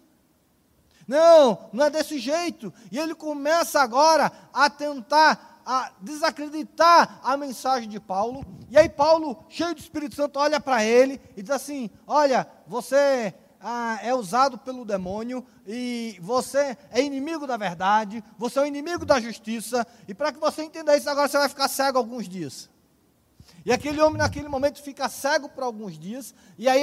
[1.07, 2.73] Não, não é desse jeito.
[2.91, 8.45] E ele começa agora a tentar a desacreditar a mensagem de Paulo.
[8.71, 13.35] E aí Paulo, cheio do Espírito Santo, olha para ele e diz assim: "Olha, você
[13.61, 19.05] ah, é usado pelo demônio e você é inimigo da verdade, você é o inimigo
[19.05, 22.71] da justiça, e para que você entenda isso, agora você vai ficar cego alguns dias.
[23.65, 26.83] E aquele homem, naquele momento, fica cego por alguns dias, e aí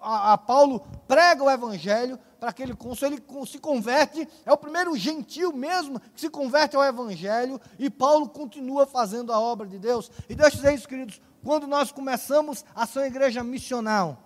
[0.00, 5.52] a, Paulo prega o evangelho, para aquele cônsul, ele se converte, é o primeiro gentil
[5.52, 10.10] mesmo que se converte ao Evangelho, e Paulo continua fazendo a obra de Deus.
[10.28, 14.20] E deixa eu dizer isso, queridos, quando nós começamos a ser uma igreja missional,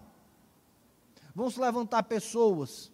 [1.35, 2.91] vamos levantar pessoas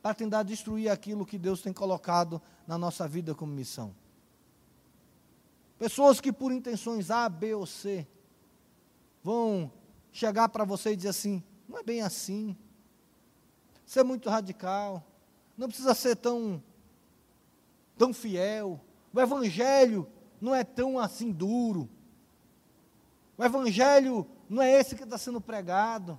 [0.00, 3.94] para tentar destruir aquilo que Deus tem colocado na nossa vida como missão.
[5.78, 8.06] Pessoas que por intenções A, B ou C
[9.22, 9.70] vão
[10.10, 12.54] chegar para você e dizer assim: não é bem assim
[13.86, 15.02] ser muito radical,
[15.56, 16.62] não precisa ser tão,
[17.96, 18.80] tão fiel.
[19.12, 20.06] O Evangelho
[20.40, 21.88] não é tão assim duro.
[23.36, 26.18] O Evangelho não é esse que está sendo pregado.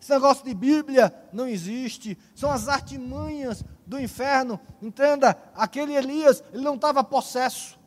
[0.00, 2.16] Esse negócio de Bíblia não existe.
[2.34, 4.60] São as artimanhas do inferno.
[4.80, 7.78] Entenda, aquele Elias, ele não estava possesso.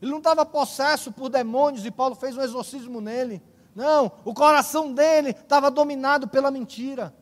[0.00, 3.42] Ele não estava possesso por demônios e Paulo fez um exorcismo nele.
[3.76, 7.14] Não, o coração dele estava dominado pela mentira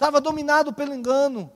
[0.00, 1.52] estava dominado pelo engano.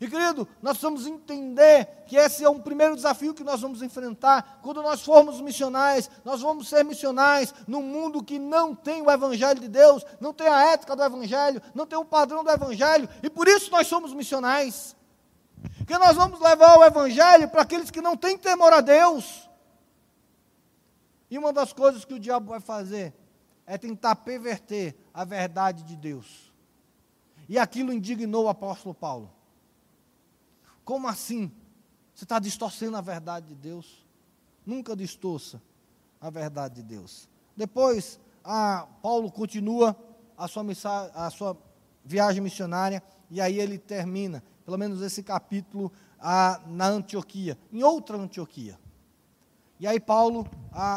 [0.00, 4.60] E querido, nós precisamos entender que esse é um primeiro desafio que nós vamos enfrentar.
[4.62, 9.60] Quando nós formos missionais, nós vamos ser missionais num mundo que não tem o Evangelho
[9.60, 13.30] de Deus, não tem a ética do Evangelho, não tem o padrão do Evangelho, e
[13.30, 14.94] por isso nós somos missionais.
[15.78, 19.43] Porque nós vamos levar o Evangelho para aqueles que não têm temor a Deus.
[21.34, 23.12] E uma das coisas que o diabo vai fazer
[23.66, 26.54] é tentar perverter a verdade de Deus.
[27.48, 29.32] E aquilo indignou o apóstolo Paulo.
[30.84, 31.50] Como assim?
[32.14, 34.06] Você está distorcendo a verdade de Deus?
[34.64, 35.60] Nunca distorça
[36.20, 37.28] a verdade de Deus.
[37.56, 38.20] Depois,
[39.02, 39.96] Paulo continua
[40.38, 41.58] a sua, missa, a sua
[42.04, 48.16] viagem missionária, e aí ele termina, pelo menos esse capítulo, a, na Antioquia, em outra
[48.16, 48.78] Antioquia.
[49.78, 50.46] E aí Paulo,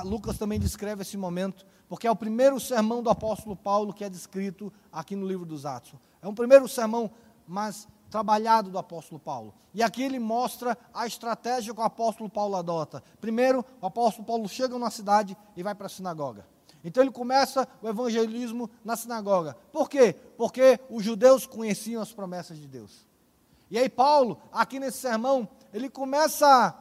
[0.06, 4.10] Lucas também descreve esse momento, porque é o primeiro sermão do apóstolo Paulo que é
[4.10, 5.94] descrito aqui no livro dos Atos.
[6.22, 7.10] É um primeiro sermão
[7.48, 9.54] mais trabalhado do apóstolo Paulo.
[9.74, 13.04] E aqui ele mostra a estratégia que o apóstolo Paulo adota.
[13.20, 16.46] Primeiro, o apóstolo Paulo chega numa cidade e vai para a sinagoga.
[16.84, 19.56] Então ele começa o evangelismo na sinagoga.
[19.72, 20.16] Por quê?
[20.38, 23.06] Porque os judeus conheciam as promessas de Deus.
[23.70, 26.74] E aí Paulo, aqui nesse sermão, ele começa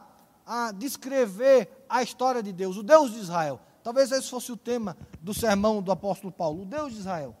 [0.45, 3.59] a, a descrever a história de Deus, o Deus de Israel.
[3.83, 7.35] Talvez esse fosse o tema do sermão do apóstolo Paulo, o Deus de Israel.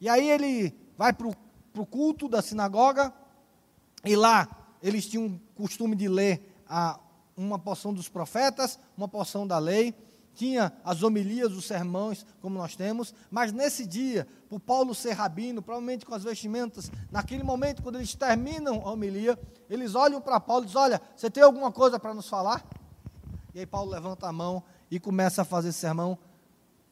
[0.00, 3.12] E aí ele vai para o culto da sinagoga,
[4.04, 4.48] e lá
[4.82, 6.98] eles tinham o costume de ler a,
[7.36, 9.94] uma porção dos profetas, uma porção da lei,
[10.34, 15.60] tinha as homilias, os sermões, como nós temos, mas nesse dia, por Paulo ser rabino,
[15.60, 20.64] provavelmente com as vestimentas, naquele momento, quando eles terminam a homilia, eles olham para Paulo
[20.64, 22.64] e dizem: Olha, você tem alguma coisa para nos falar?
[23.54, 26.18] E aí Paulo levanta a mão e começa a fazer sermão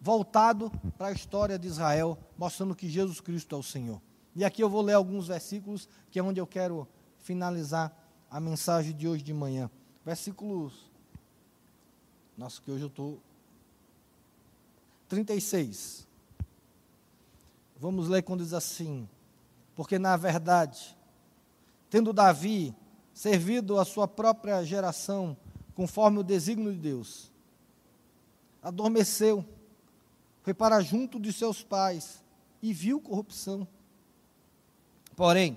[0.01, 4.01] voltado para a história de Israel, mostrando que Jesus Cristo é o Senhor.
[4.35, 6.87] E aqui eu vou ler alguns versículos, que é onde eu quero
[7.19, 7.93] finalizar
[8.31, 9.71] a mensagem de hoje de manhã.
[10.05, 10.91] Versículos.
[12.37, 13.21] Nossa, que hoje eu estou.
[15.09, 16.07] 36.
[17.81, 19.09] Vamos ler quando diz assim:
[19.75, 20.97] Porque na verdade,
[21.91, 22.75] tendo Davi
[23.13, 25.37] servido a sua própria geração,
[25.79, 27.31] conforme o desígnio de Deus,
[28.61, 29.45] adormeceu,
[30.43, 32.21] foi para junto de seus pais
[32.61, 33.65] e viu corrupção.
[35.15, 35.57] Porém,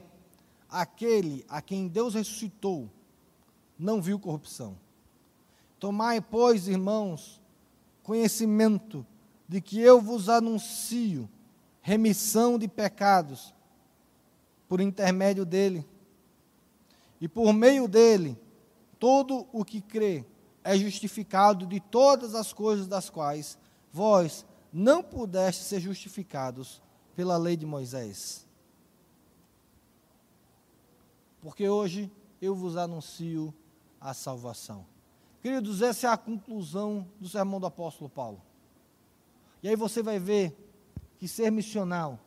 [0.70, 2.88] aquele a quem Deus ressuscitou
[3.80, 4.78] não viu corrupção.
[5.80, 7.42] Tomai, pois, irmãos,
[8.04, 9.04] conhecimento
[9.50, 11.28] de que eu vos anuncio
[11.82, 13.56] remissão de pecados
[14.70, 15.84] por intermédio dele.
[17.20, 18.38] E por meio dele,
[19.02, 20.24] todo o que crê
[20.64, 23.58] é justificado de todas as coisas das quais
[23.92, 26.80] vós não pudeste ser justificados
[27.16, 28.48] pela lei de Moisés.
[31.42, 33.52] Porque hoje eu vos anuncio
[34.00, 34.86] a salvação.
[35.42, 38.40] Queridos, essa é a conclusão do sermão do apóstolo Paulo.
[39.64, 40.56] E aí você vai ver
[41.18, 42.20] que ser missional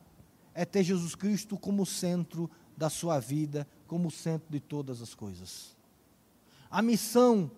[0.52, 5.76] é ter Jesus Cristo como centro da sua vida, como centro de todas as coisas.
[6.74, 7.52] A missão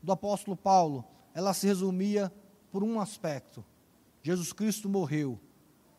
[0.00, 1.04] do apóstolo Paulo,
[1.34, 2.32] ela se resumia
[2.70, 3.64] por um aspecto:
[4.22, 5.40] Jesus Cristo morreu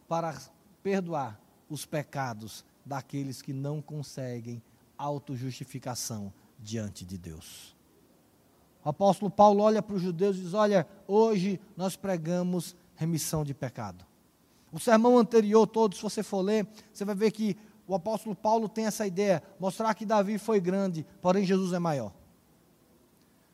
[0.07, 0.41] para
[0.81, 1.37] perdoar
[1.69, 4.63] os pecados daqueles que não conseguem
[4.97, 7.75] autojustificação diante de Deus.
[8.85, 13.53] O apóstolo Paulo olha para os judeus e diz: Olha, hoje nós pregamos remissão de
[13.53, 14.05] pecado.
[14.71, 18.69] O sermão anterior todo, se você for ler, você vai ver que o apóstolo Paulo
[18.69, 22.13] tem essa ideia, mostrar que Davi foi grande, porém Jesus é maior.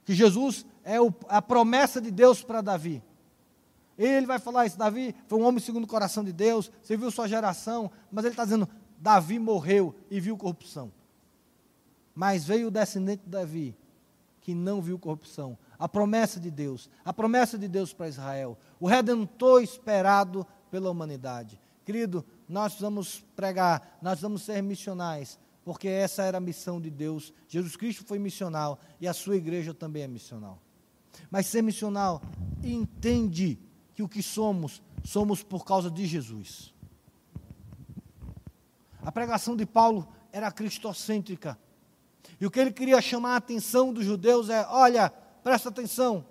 [0.07, 3.03] Que Jesus é o, a promessa de Deus para Davi.
[3.97, 7.11] Ele vai falar isso, Davi foi um homem segundo o coração de Deus, você viu
[7.11, 10.93] sua geração, mas ele está dizendo, Davi morreu e viu corrupção.
[12.15, 13.75] Mas veio o descendente de Davi,
[14.39, 15.57] que não viu corrupção.
[15.77, 21.59] A promessa de Deus, a promessa de Deus para Israel, o redentor esperado pela humanidade.
[21.83, 27.33] Querido, nós vamos pregar, nós vamos ser missionais, porque essa era a missão de Deus.
[27.45, 30.61] Jesus Cristo foi missional e a sua igreja também é missional.
[31.29, 32.21] Mas ser missional
[32.63, 33.59] entende
[33.93, 36.73] que o que somos, somos por causa de Jesus.
[39.01, 41.59] A pregação de Paulo era cristocêntrica.
[42.39, 45.09] E o que ele queria chamar a atenção dos judeus é: olha,
[45.43, 46.25] presta atenção.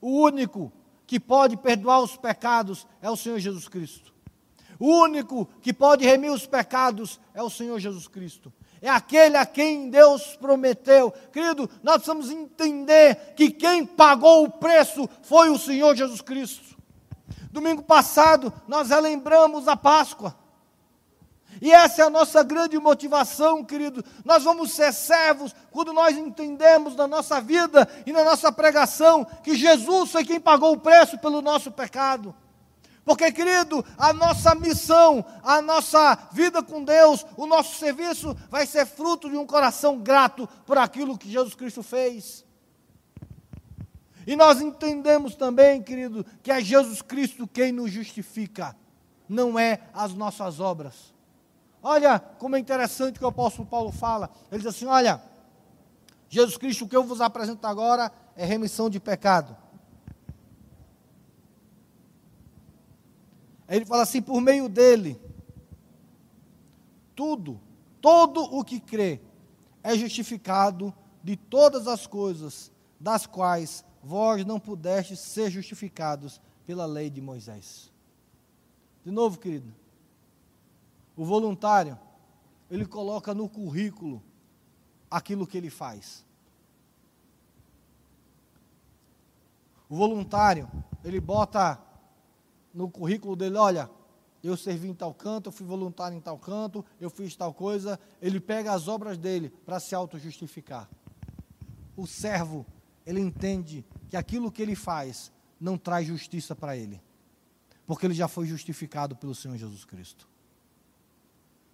[0.00, 0.72] O único
[1.06, 4.12] que pode perdoar os pecados é o Senhor Jesus Cristo.
[4.80, 8.50] O único que pode remir os pecados é o Senhor Jesus Cristo.
[8.80, 11.12] É aquele a quem Deus prometeu.
[11.30, 16.78] Querido, nós precisamos entender que quem pagou o preço foi o Senhor Jesus Cristo.
[17.52, 20.34] Domingo passado, nós relembramos a Páscoa.
[21.60, 24.02] E essa é a nossa grande motivação, querido.
[24.24, 29.54] Nós vamos ser servos quando nós entendemos na nossa vida e na nossa pregação que
[29.54, 32.34] Jesus foi quem pagou o preço pelo nosso pecado.
[33.10, 38.86] Porque, querido, a nossa missão, a nossa vida com Deus, o nosso serviço vai ser
[38.86, 42.44] fruto de um coração grato por aquilo que Jesus Cristo fez.
[44.24, 48.76] E nós entendemos também, querido, que é Jesus Cristo quem nos justifica,
[49.28, 51.12] não é as nossas obras.
[51.82, 54.30] Olha como é interessante que o apóstolo Paulo fala.
[54.52, 55.20] Ele diz assim: Olha,
[56.28, 59.56] Jesus Cristo, o que eu vos apresento agora é remissão de pecado.
[63.70, 65.18] Ele fala assim: por meio dele,
[67.14, 67.60] tudo,
[68.00, 69.20] todo o que crê
[69.82, 70.92] é justificado
[71.22, 77.92] de todas as coisas das quais vós não pudestes ser justificados pela lei de Moisés.
[79.04, 79.72] De novo, querido,
[81.16, 81.98] o voluntário,
[82.70, 84.22] ele coloca no currículo
[85.10, 86.24] aquilo que ele faz.
[89.88, 90.68] O voluntário,
[91.04, 91.80] ele bota
[92.72, 93.90] no currículo dele, olha,
[94.42, 97.98] eu servi em tal canto, eu fui voluntário em tal canto, eu fiz tal coisa,
[98.20, 100.88] ele pega as obras dele para se auto-justificar.
[101.96, 102.64] O servo,
[103.04, 107.02] ele entende que aquilo que ele faz não traz justiça para ele,
[107.86, 110.28] porque ele já foi justificado pelo Senhor Jesus Cristo.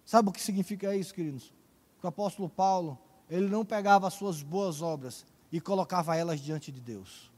[0.03, 1.53] Sabe o que significa isso, queridos?
[2.01, 2.97] o apóstolo Paulo,
[3.29, 7.31] ele não pegava as suas boas obras e colocava elas diante de Deus.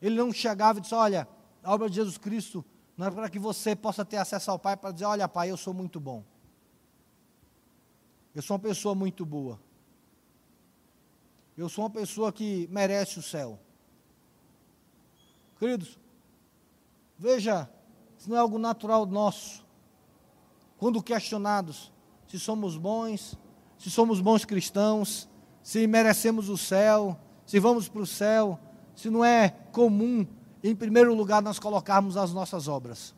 [0.00, 1.28] Ele não chegava e disse: Olha,
[1.62, 2.64] a obra de Jesus Cristo
[2.96, 5.56] não é para que você possa ter acesso ao Pai para dizer: Olha, Pai, eu
[5.56, 6.24] sou muito bom.
[8.34, 9.60] Eu sou uma pessoa muito boa.
[11.56, 13.58] Eu sou uma pessoa que merece o céu.
[15.58, 15.98] Queridos,
[17.18, 17.70] veja,
[18.18, 19.64] isso não é algo natural nosso.
[20.78, 21.92] Quando questionados
[22.26, 23.38] se somos bons,
[23.78, 25.28] se somos bons cristãos,
[25.62, 28.58] se merecemos o céu, se vamos para o céu,
[28.96, 30.26] se não é comum,
[30.62, 33.14] em primeiro lugar, nós colocarmos as nossas obras.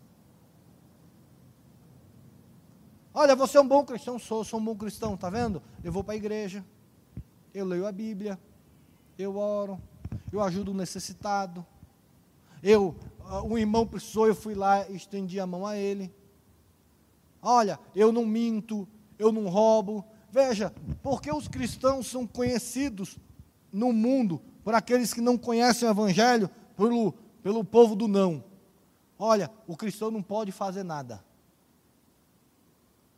[3.12, 5.62] Olha, você é um bom cristão, sou, sou um bom cristão, tá vendo?
[5.84, 6.64] Eu vou para a igreja,
[7.52, 8.38] eu leio a Bíblia,
[9.16, 9.80] eu oro,
[10.32, 11.64] eu ajudo o necessitado.
[12.60, 16.12] Eu, ah, um irmão precisou, eu fui lá e estendi a mão a ele.
[17.40, 18.88] Olha, eu não minto,
[19.18, 20.04] eu não roubo.
[20.30, 20.72] Veja,
[21.02, 23.16] porque os cristãos são conhecidos
[23.72, 27.14] no mundo por aqueles que não conhecem o Evangelho, pelo,
[27.44, 28.42] pelo povo do não.
[29.18, 31.22] Olha, o cristão não pode fazer nada.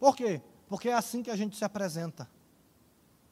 [0.01, 0.43] Por quê?
[0.69, 2.29] Porque é assim que a gente se apresenta.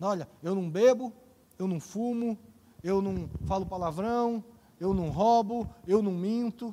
[0.00, 1.12] Olha, eu não bebo,
[1.58, 2.38] eu não fumo,
[2.80, 4.44] eu não falo palavrão,
[4.78, 6.72] eu não roubo, eu não minto.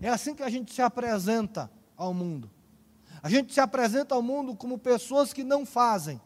[0.00, 2.50] É assim que a gente se apresenta ao mundo.
[3.22, 6.20] A gente se apresenta ao mundo como pessoas que não fazem.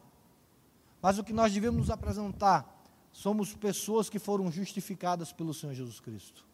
[0.99, 2.76] Mas o que nós devemos nos apresentar
[3.17, 6.45] somos pessoas que foram justificadas pelo Senhor Jesus Cristo.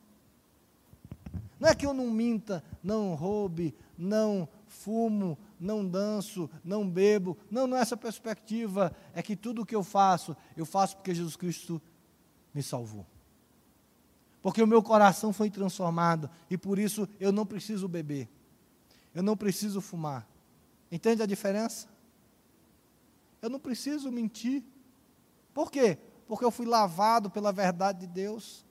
[1.60, 7.38] Não é que eu não minta, não roube, não fumo, não danço, não bebo.
[7.52, 8.96] Não, não é essa perspectiva.
[9.14, 11.82] É que tudo o que eu faço, eu faço porque Jesus Cristo
[12.54, 13.06] me salvou.
[14.42, 18.30] Porque o meu coração foi transformado e por isso eu não preciso beber.
[19.14, 20.26] Eu não preciso fumar.
[20.90, 21.90] Entende a diferença?
[23.42, 24.64] Eu não preciso mentir.
[25.54, 25.98] Por quê?
[26.28, 28.66] Porque eu fui lavado pela verdade de Deus.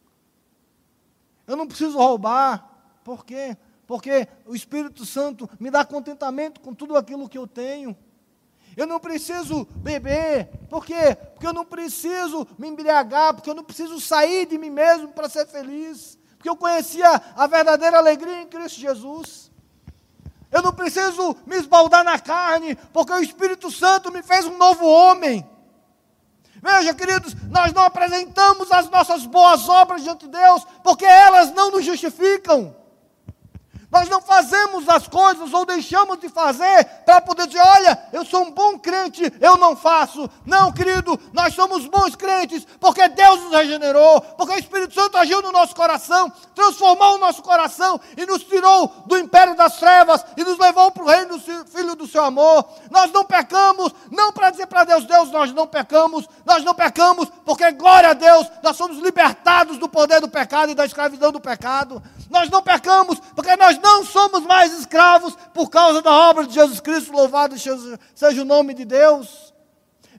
[1.46, 2.68] Eu não preciso roubar.
[3.04, 3.56] Por quê?
[3.86, 7.96] Porque o Espírito Santo me dá contentamento com tudo aquilo que eu tenho.
[8.76, 10.48] Eu não preciso beber.
[10.68, 11.14] Por quê?
[11.34, 15.28] Porque eu não preciso me embriagar, porque eu não preciso sair de mim mesmo para
[15.28, 16.18] ser feliz.
[16.36, 19.50] Porque eu conhecia a verdadeira alegria em Cristo Jesus.
[20.50, 24.86] Eu não preciso me esbaldar na carne, porque o Espírito Santo me fez um novo
[24.86, 25.48] homem.
[26.62, 31.72] Veja, queridos, nós não apresentamos as nossas boas obras diante de Deus, porque elas não
[31.72, 32.81] nos justificam.
[33.92, 38.44] Nós não fazemos as coisas ou deixamos de fazer para poder dizer: olha, eu sou
[38.44, 40.30] um bom crente, eu não faço.
[40.46, 45.42] Não, querido, nós somos bons crentes porque Deus nos regenerou, porque o Espírito Santo agiu
[45.42, 50.42] no nosso coração, transformou o nosso coração e nos tirou do império das trevas e
[50.42, 52.64] nos levou para o reino do Filho do seu amor.
[52.90, 57.28] Nós não pecamos, não para dizer para Deus: Deus, nós não pecamos, nós não pecamos
[57.44, 61.40] porque, glória a Deus, nós somos libertados do poder do pecado e da escravidão do
[61.40, 62.02] pecado.
[62.32, 66.80] Nós não pecamos porque nós não somos mais escravos por causa da obra de Jesus
[66.80, 69.52] Cristo, louvado seja o nome de Deus.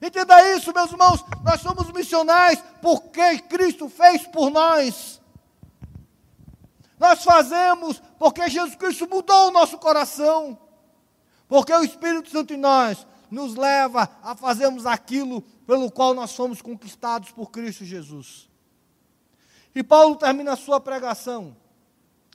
[0.00, 5.20] Entenda isso, meus irmãos, nós somos missionais porque Cristo fez por nós.
[7.00, 10.56] Nós fazemos porque Jesus Cristo mudou o nosso coração.
[11.48, 16.62] Porque o Espírito Santo em nós nos leva a fazermos aquilo pelo qual nós fomos
[16.62, 18.48] conquistados por Cristo Jesus.
[19.74, 21.56] E Paulo termina a sua pregação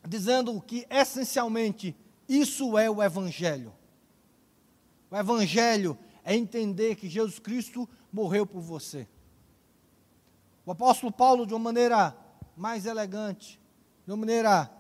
[0.08, 1.96] dizendo que essencialmente
[2.28, 3.74] isso é o Evangelho.
[5.10, 9.08] O Evangelho é entender que Jesus Cristo morreu por você.
[10.66, 12.16] O apóstolo Paulo, de uma maneira
[12.56, 13.60] mais elegante,
[14.06, 14.72] de uma maneira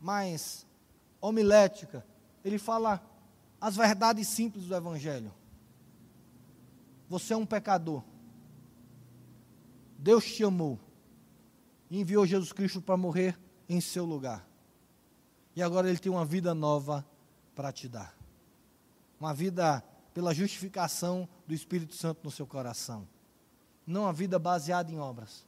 [0.00, 0.66] mais
[1.20, 2.04] homilética,
[2.44, 3.02] ele fala
[3.60, 5.32] as verdades simples do Evangelho.
[7.08, 8.02] Você é um pecador.
[9.98, 10.78] Deus te amou
[11.88, 13.38] e enviou Jesus Cristo para morrer
[13.68, 14.46] em seu lugar.
[15.56, 17.04] E agora ele tem uma vida nova
[17.54, 18.14] para te dar.
[19.20, 23.06] Uma vida pela justificação do Espírito Santo no seu coração.
[23.86, 25.44] Não uma vida baseada em obras.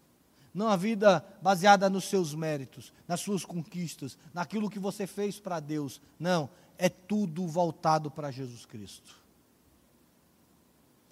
[0.52, 5.60] Não uma vida baseada nos seus méritos, nas suas conquistas, naquilo que você fez para
[5.60, 6.00] Deus.
[6.18, 6.48] Não,
[6.78, 9.14] é tudo voltado para Jesus Cristo.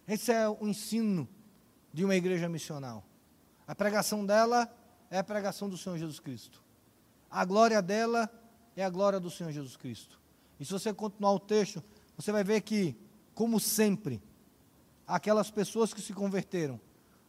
[0.08, 1.28] Esse é o ensino
[1.92, 3.04] de uma igreja missional.
[3.66, 4.74] A pregação dela
[5.10, 6.63] é a pregação do Senhor Jesus Cristo.
[7.34, 8.30] A glória dela
[8.76, 10.20] é a glória do Senhor Jesus Cristo.
[10.60, 11.82] E se você continuar o texto,
[12.16, 12.96] você vai ver que,
[13.34, 14.22] como sempre,
[15.04, 16.80] aquelas pessoas que se converteram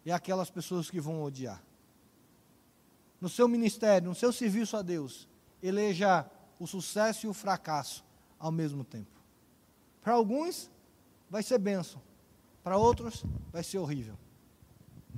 [0.05, 1.59] e aquelas pessoas que vão odiar.
[3.19, 5.27] No seu ministério, no seu serviço a Deus,
[5.59, 6.29] eleja
[6.59, 8.05] o sucesso e o fracasso
[8.37, 9.19] ao mesmo tempo.
[10.03, 10.69] Para alguns,
[11.31, 11.99] vai ser bênção.
[12.63, 14.15] Para outros, vai ser horrível.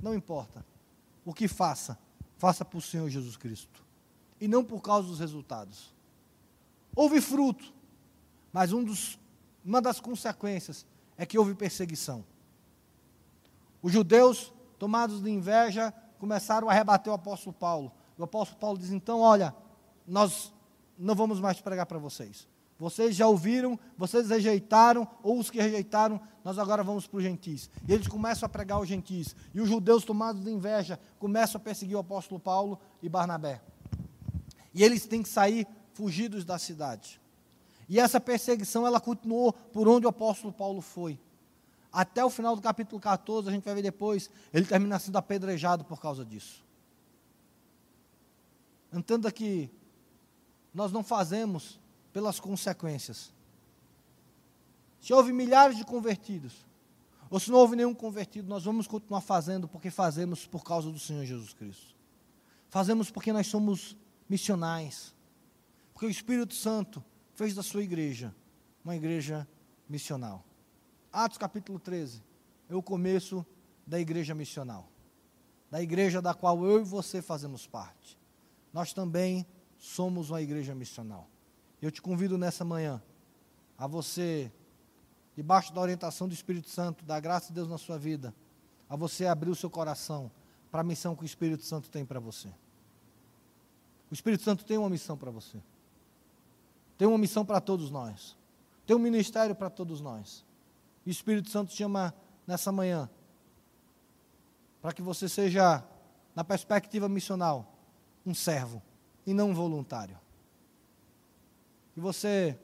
[0.02, 0.64] Não importa.
[1.26, 1.98] O que faça,
[2.38, 3.86] faça para o Senhor Jesus Cristo.
[4.40, 5.94] E não por causa dos resultados.
[6.94, 7.72] Houve fruto,
[8.52, 9.18] mas um dos,
[9.64, 10.86] uma das consequências
[11.16, 12.24] é que houve perseguição.
[13.82, 17.92] Os judeus, tomados de inveja, começaram a rebater o apóstolo Paulo.
[18.16, 19.54] O apóstolo Paulo diz: então, olha,
[20.06, 20.52] nós
[20.98, 22.48] não vamos mais pregar para vocês.
[22.78, 27.68] Vocês já ouviram, vocês rejeitaram, ou os que rejeitaram, nós agora vamos para os gentis.
[27.86, 29.34] E eles começam a pregar os gentis.
[29.52, 33.60] E os judeus, tomados de inveja, começam a perseguir o apóstolo Paulo e Barnabé.
[34.78, 37.20] E eles têm que sair fugidos da cidade.
[37.88, 41.18] E essa perseguição, ela continuou por onde o apóstolo Paulo foi.
[41.92, 45.84] Até o final do capítulo 14, a gente vai ver depois, ele termina sendo apedrejado
[45.84, 46.64] por causa disso.
[48.92, 49.68] Entenda que
[50.72, 51.80] nós não fazemos
[52.12, 53.32] pelas consequências.
[55.00, 56.64] Se houve milhares de convertidos,
[57.28, 61.00] ou se não houve nenhum convertido, nós vamos continuar fazendo porque fazemos por causa do
[61.00, 61.96] Senhor Jesus Cristo.
[62.70, 63.96] Fazemos porque nós somos
[64.28, 65.14] missionais.
[65.92, 67.04] Porque o Espírito Santo
[67.34, 68.34] fez da sua igreja
[68.84, 69.46] uma igreja
[69.88, 70.44] missional.
[71.12, 72.22] Atos capítulo 13
[72.68, 73.44] é o começo
[73.86, 74.88] da igreja missional.
[75.70, 78.18] Da igreja da qual eu e você fazemos parte.
[78.72, 79.46] Nós também
[79.78, 81.28] somos uma igreja missional.
[81.80, 83.02] Eu te convido nessa manhã
[83.76, 84.52] a você,
[85.36, 88.34] debaixo da orientação do Espírito Santo, da graça de Deus na sua vida,
[88.88, 90.30] a você abrir o seu coração
[90.70, 92.48] para a missão que o Espírito Santo tem para você.
[94.10, 95.58] O Espírito Santo tem uma missão para você.
[96.96, 98.36] Tem uma missão para todos nós.
[98.86, 100.44] Tem um ministério para todos nós.
[101.04, 102.14] E o Espírito Santo chama
[102.46, 103.08] nessa manhã
[104.80, 105.84] para que você seja,
[106.34, 107.74] na perspectiva missional,
[108.24, 108.82] um servo
[109.26, 110.18] e não um voluntário.
[111.92, 112.58] Que você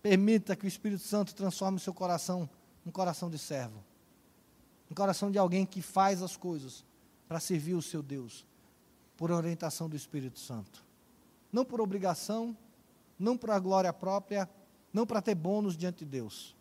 [0.00, 2.48] permita que o Espírito Santo transforme o seu coração
[2.84, 3.84] num coração de servo.
[4.90, 6.84] Um coração de alguém que faz as coisas
[7.26, 8.46] para servir o seu Deus,
[9.16, 10.85] por orientação do Espírito Santo.
[11.52, 12.56] Não por obrigação,
[13.18, 14.48] não para glória própria,
[14.92, 16.56] não para ter bônus diante de Deus,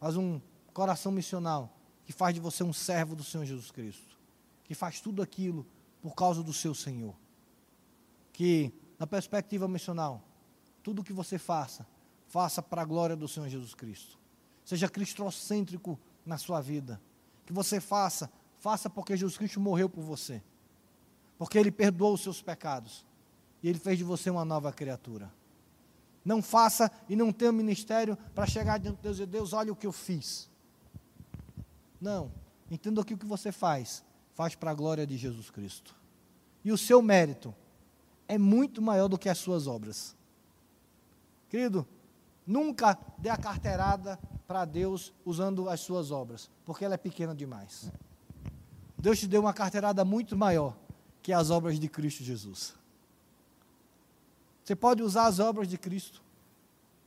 [0.00, 0.40] mas um
[0.72, 4.18] coração missional que faz de você um servo do Senhor Jesus Cristo,
[4.64, 5.66] que faz tudo aquilo
[6.00, 7.14] por causa do seu Senhor.
[8.32, 10.22] Que na perspectiva missional,
[10.82, 11.86] tudo que você faça,
[12.26, 14.18] faça para a glória do Senhor Jesus Cristo.
[14.64, 17.00] Seja cristocêntrico na sua vida.
[17.44, 20.42] Que você faça, faça porque Jesus Cristo morreu por você.
[21.36, 23.04] Porque Ele perdoou os seus pecados.
[23.62, 25.32] E Ele fez de você uma nova criatura.
[26.24, 29.76] Não faça e não tenha ministério para chegar diante de Deus e Deus, olha o
[29.76, 30.48] que eu fiz.
[32.00, 32.30] Não.
[32.70, 34.02] Entenda que o que você faz,
[34.34, 35.94] faz para a glória de Jesus Cristo.
[36.64, 37.54] E o seu mérito
[38.28, 40.16] é muito maior do que as suas obras.
[41.48, 41.86] Querido,
[42.46, 47.90] nunca dê a carteirada para Deus usando as suas obras, porque ela é pequena demais.
[48.96, 50.76] Deus te deu uma carteirada muito maior
[51.22, 52.74] que as obras de Cristo Jesus.
[54.64, 56.22] Você pode usar as obras de Cristo.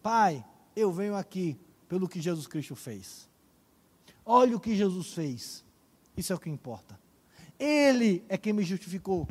[0.01, 0.45] Pai,
[0.75, 3.27] eu venho aqui pelo que Jesus Cristo fez.
[4.25, 5.63] Olha o que Jesus fez.
[6.17, 6.99] Isso é o que importa.
[7.59, 9.27] Ele é quem me justificou.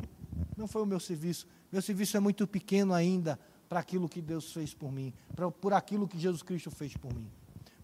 [0.57, 1.47] Não foi o meu serviço.
[1.71, 5.73] Meu serviço é muito pequeno ainda para aquilo que Deus fez por mim, pra, por
[5.73, 7.27] aquilo que Jesus Cristo fez por mim.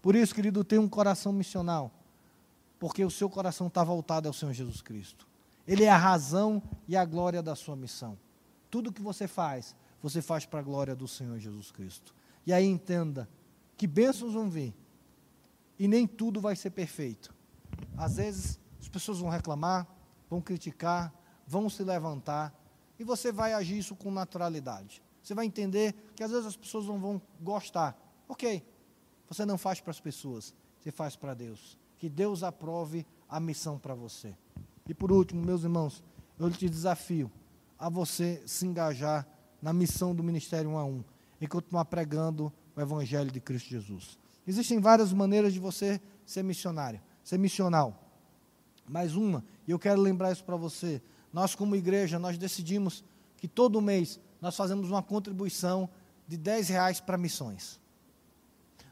[0.00, 1.90] Por isso, querido, tenha um coração missional,
[2.78, 5.26] porque o seu coração está voltado ao Senhor Jesus Cristo.
[5.66, 8.18] Ele é a razão e a glória da sua missão.
[8.70, 12.14] Tudo que você faz, você faz para a glória do Senhor Jesus Cristo.
[12.44, 13.28] E aí entenda
[13.76, 14.74] que bênçãos vão vir,
[15.78, 17.34] e nem tudo vai ser perfeito.
[17.96, 19.86] Às vezes, as pessoas vão reclamar,
[20.28, 21.14] vão criticar,
[21.46, 22.52] vão se levantar,
[22.98, 25.02] e você vai agir isso com naturalidade.
[25.22, 27.96] Você vai entender que às vezes as pessoas não vão gostar.
[28.28, 28.64] Ok,
[29.28, 31.78] você não faz para as pessoas, você faz para Deus.
[31.98, 34.36] Que Deus aprove a missão para você.
[34.88, 36.02] E por último, meus irmãos,
[36.38, 37.30] eu te desafio
[37.78, 39.26] a você se engajar
[39.62, 41.04] na missão do Ministério 1 a 1
[41.40, 44.18] e continuar pregando o Evangelho de Cristo Jesus.
[44.46, 47.96] Existem várias maneiras de você ser missionário, ser missional.
[48.88, 51.00] Mais uma, e eu quero lembrar isso para você.
[51.32, 53.04] Nós, como igreja, nós decidimos
[53.36, 55.88] que todo mês nós fazemos uma contribuição
[56.26, 57.80] de 10 reais para missões.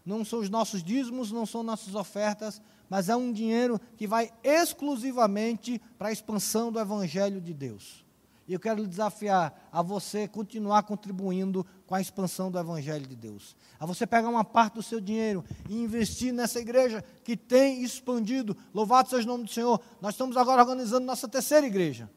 [0.07, 4.33] Não são os nossos dízimos, não são nossas ofertas, mas é um dinheiro que vai
[4.43, 8.05] exclusivamente para a expansão do Evangelho de Deus.
[8.51, 13.15] E eu quero lhe desafiar a você continuar contribuindo com a expansão do Evangelho de
[13.15, 13.55] Deus.
[13.79, 18.57] A você pegar uma parte do seu dinheiro e investir nessa igreja que tem expandido.
[18.75, 19.81] Louvado seja o nome do Senhor.
[20.01, 22.11] Nós estamos agora organizando nossa terceira igreja.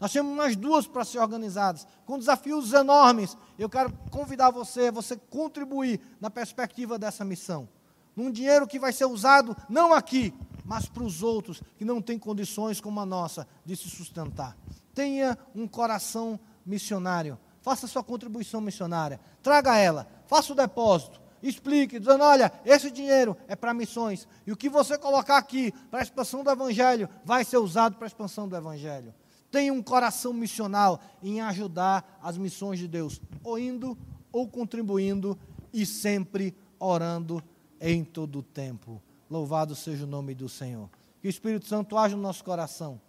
[0.00, 3.36] Nós temos mais duas para ser organizadas, com desafios enormes.
[3.58, 7.68] Eu quero convidar você, você contribuir na perspectiva dessa missão.
[8.16, 10.32] Num dinheiro que vai ser usado não aqui,
[10.66, 14.56] mas para os outros que não têm condições como a nossa de se sustentar.
[14.92, 17.38] Tenha um coração missionário.
[17.62, 19.20] Faça sua contribuição missionária.
[19.42, 20.06] Traga ela.
[20.26, 21.20] Faça o depósito.
[21.42, 24.26] Explique, dizendo: olha, esse dinheiro é para missões.
[24.46, 28.06] E o que você colocar aqui para a expansão do Evangelho vai ser usado para
[28.06, 29.14] a expansão do Evangelho.
[29.50, 33.96] Tenha um coração missional em ajudar as missões de Deus, ou indo
[34.32, 35.38] ou contribuindo
[35.72, 37.42] e sempre orando
[37.80, 39.00] em todo o tempo.
[39.30, 40.88] Louvado seja o nome do Senhor.
[41.20, 43.00] Que o Espírito Santo haja no nosso coração,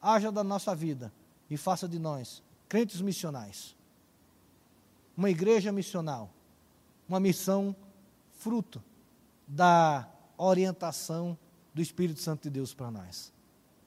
[0.00, 1.12] haja da nossa vida
[1.50, 3.76] e faça de nós crentes missionais.
[5.14, 6.30] Uma igreja missional,
[7.06, 7.76] uma missão
[8.38, 8.82] fruto
[9.46, 11.36] da orientação
[11.74, 13.32] do Espírito Santo de Deus para nós.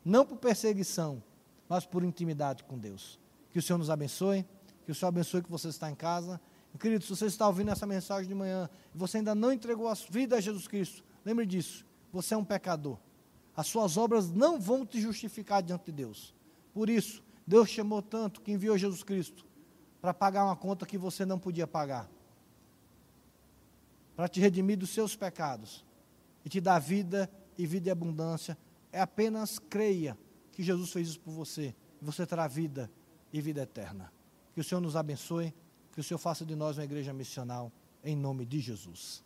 [0.04, 1.24] Não por perseguição,
[1.68, 3.20] mas por intimidade com Deus.
[3.52, 4.46] Que o Senhor nos abençoe,
[4.86, 6.40] que o Senhor abençoe que você está em casa.
[6.80, 9.96] querido, se você está ouvindo essa mensagem de manhã e você ainda não entregou a
[9.96, 12.98] vida a Jesus Cristo, Lembre disso, você é um pecador.
[13.58, 16.36] As suas obras não vão te justificar diante de Deus.
[16.74, 19.46] Por isso, Deus chamou tanto que enviou Jesus Cristo
[20.02, 22.08] para pagar uma conta que você não podia pagar.
[24.16, 25.84] Para te redimir dos seus pecados
[26.46, 28.58] e te dar vida e vida e abundância.
[28.92, 30.18] É apenas creia
[30.52, 31.74] que Jesus fez isso por você.
[32.02, 32.90] E você terá vida
[33.34, 34.12] e vida eterna.
[34.54, 35.54] Que o Senhor nos abençoe,
[35.92, 37.72] que o Senhor faça de nós uma igreja missional,
[38.04, 39.24] em nome de Jesus.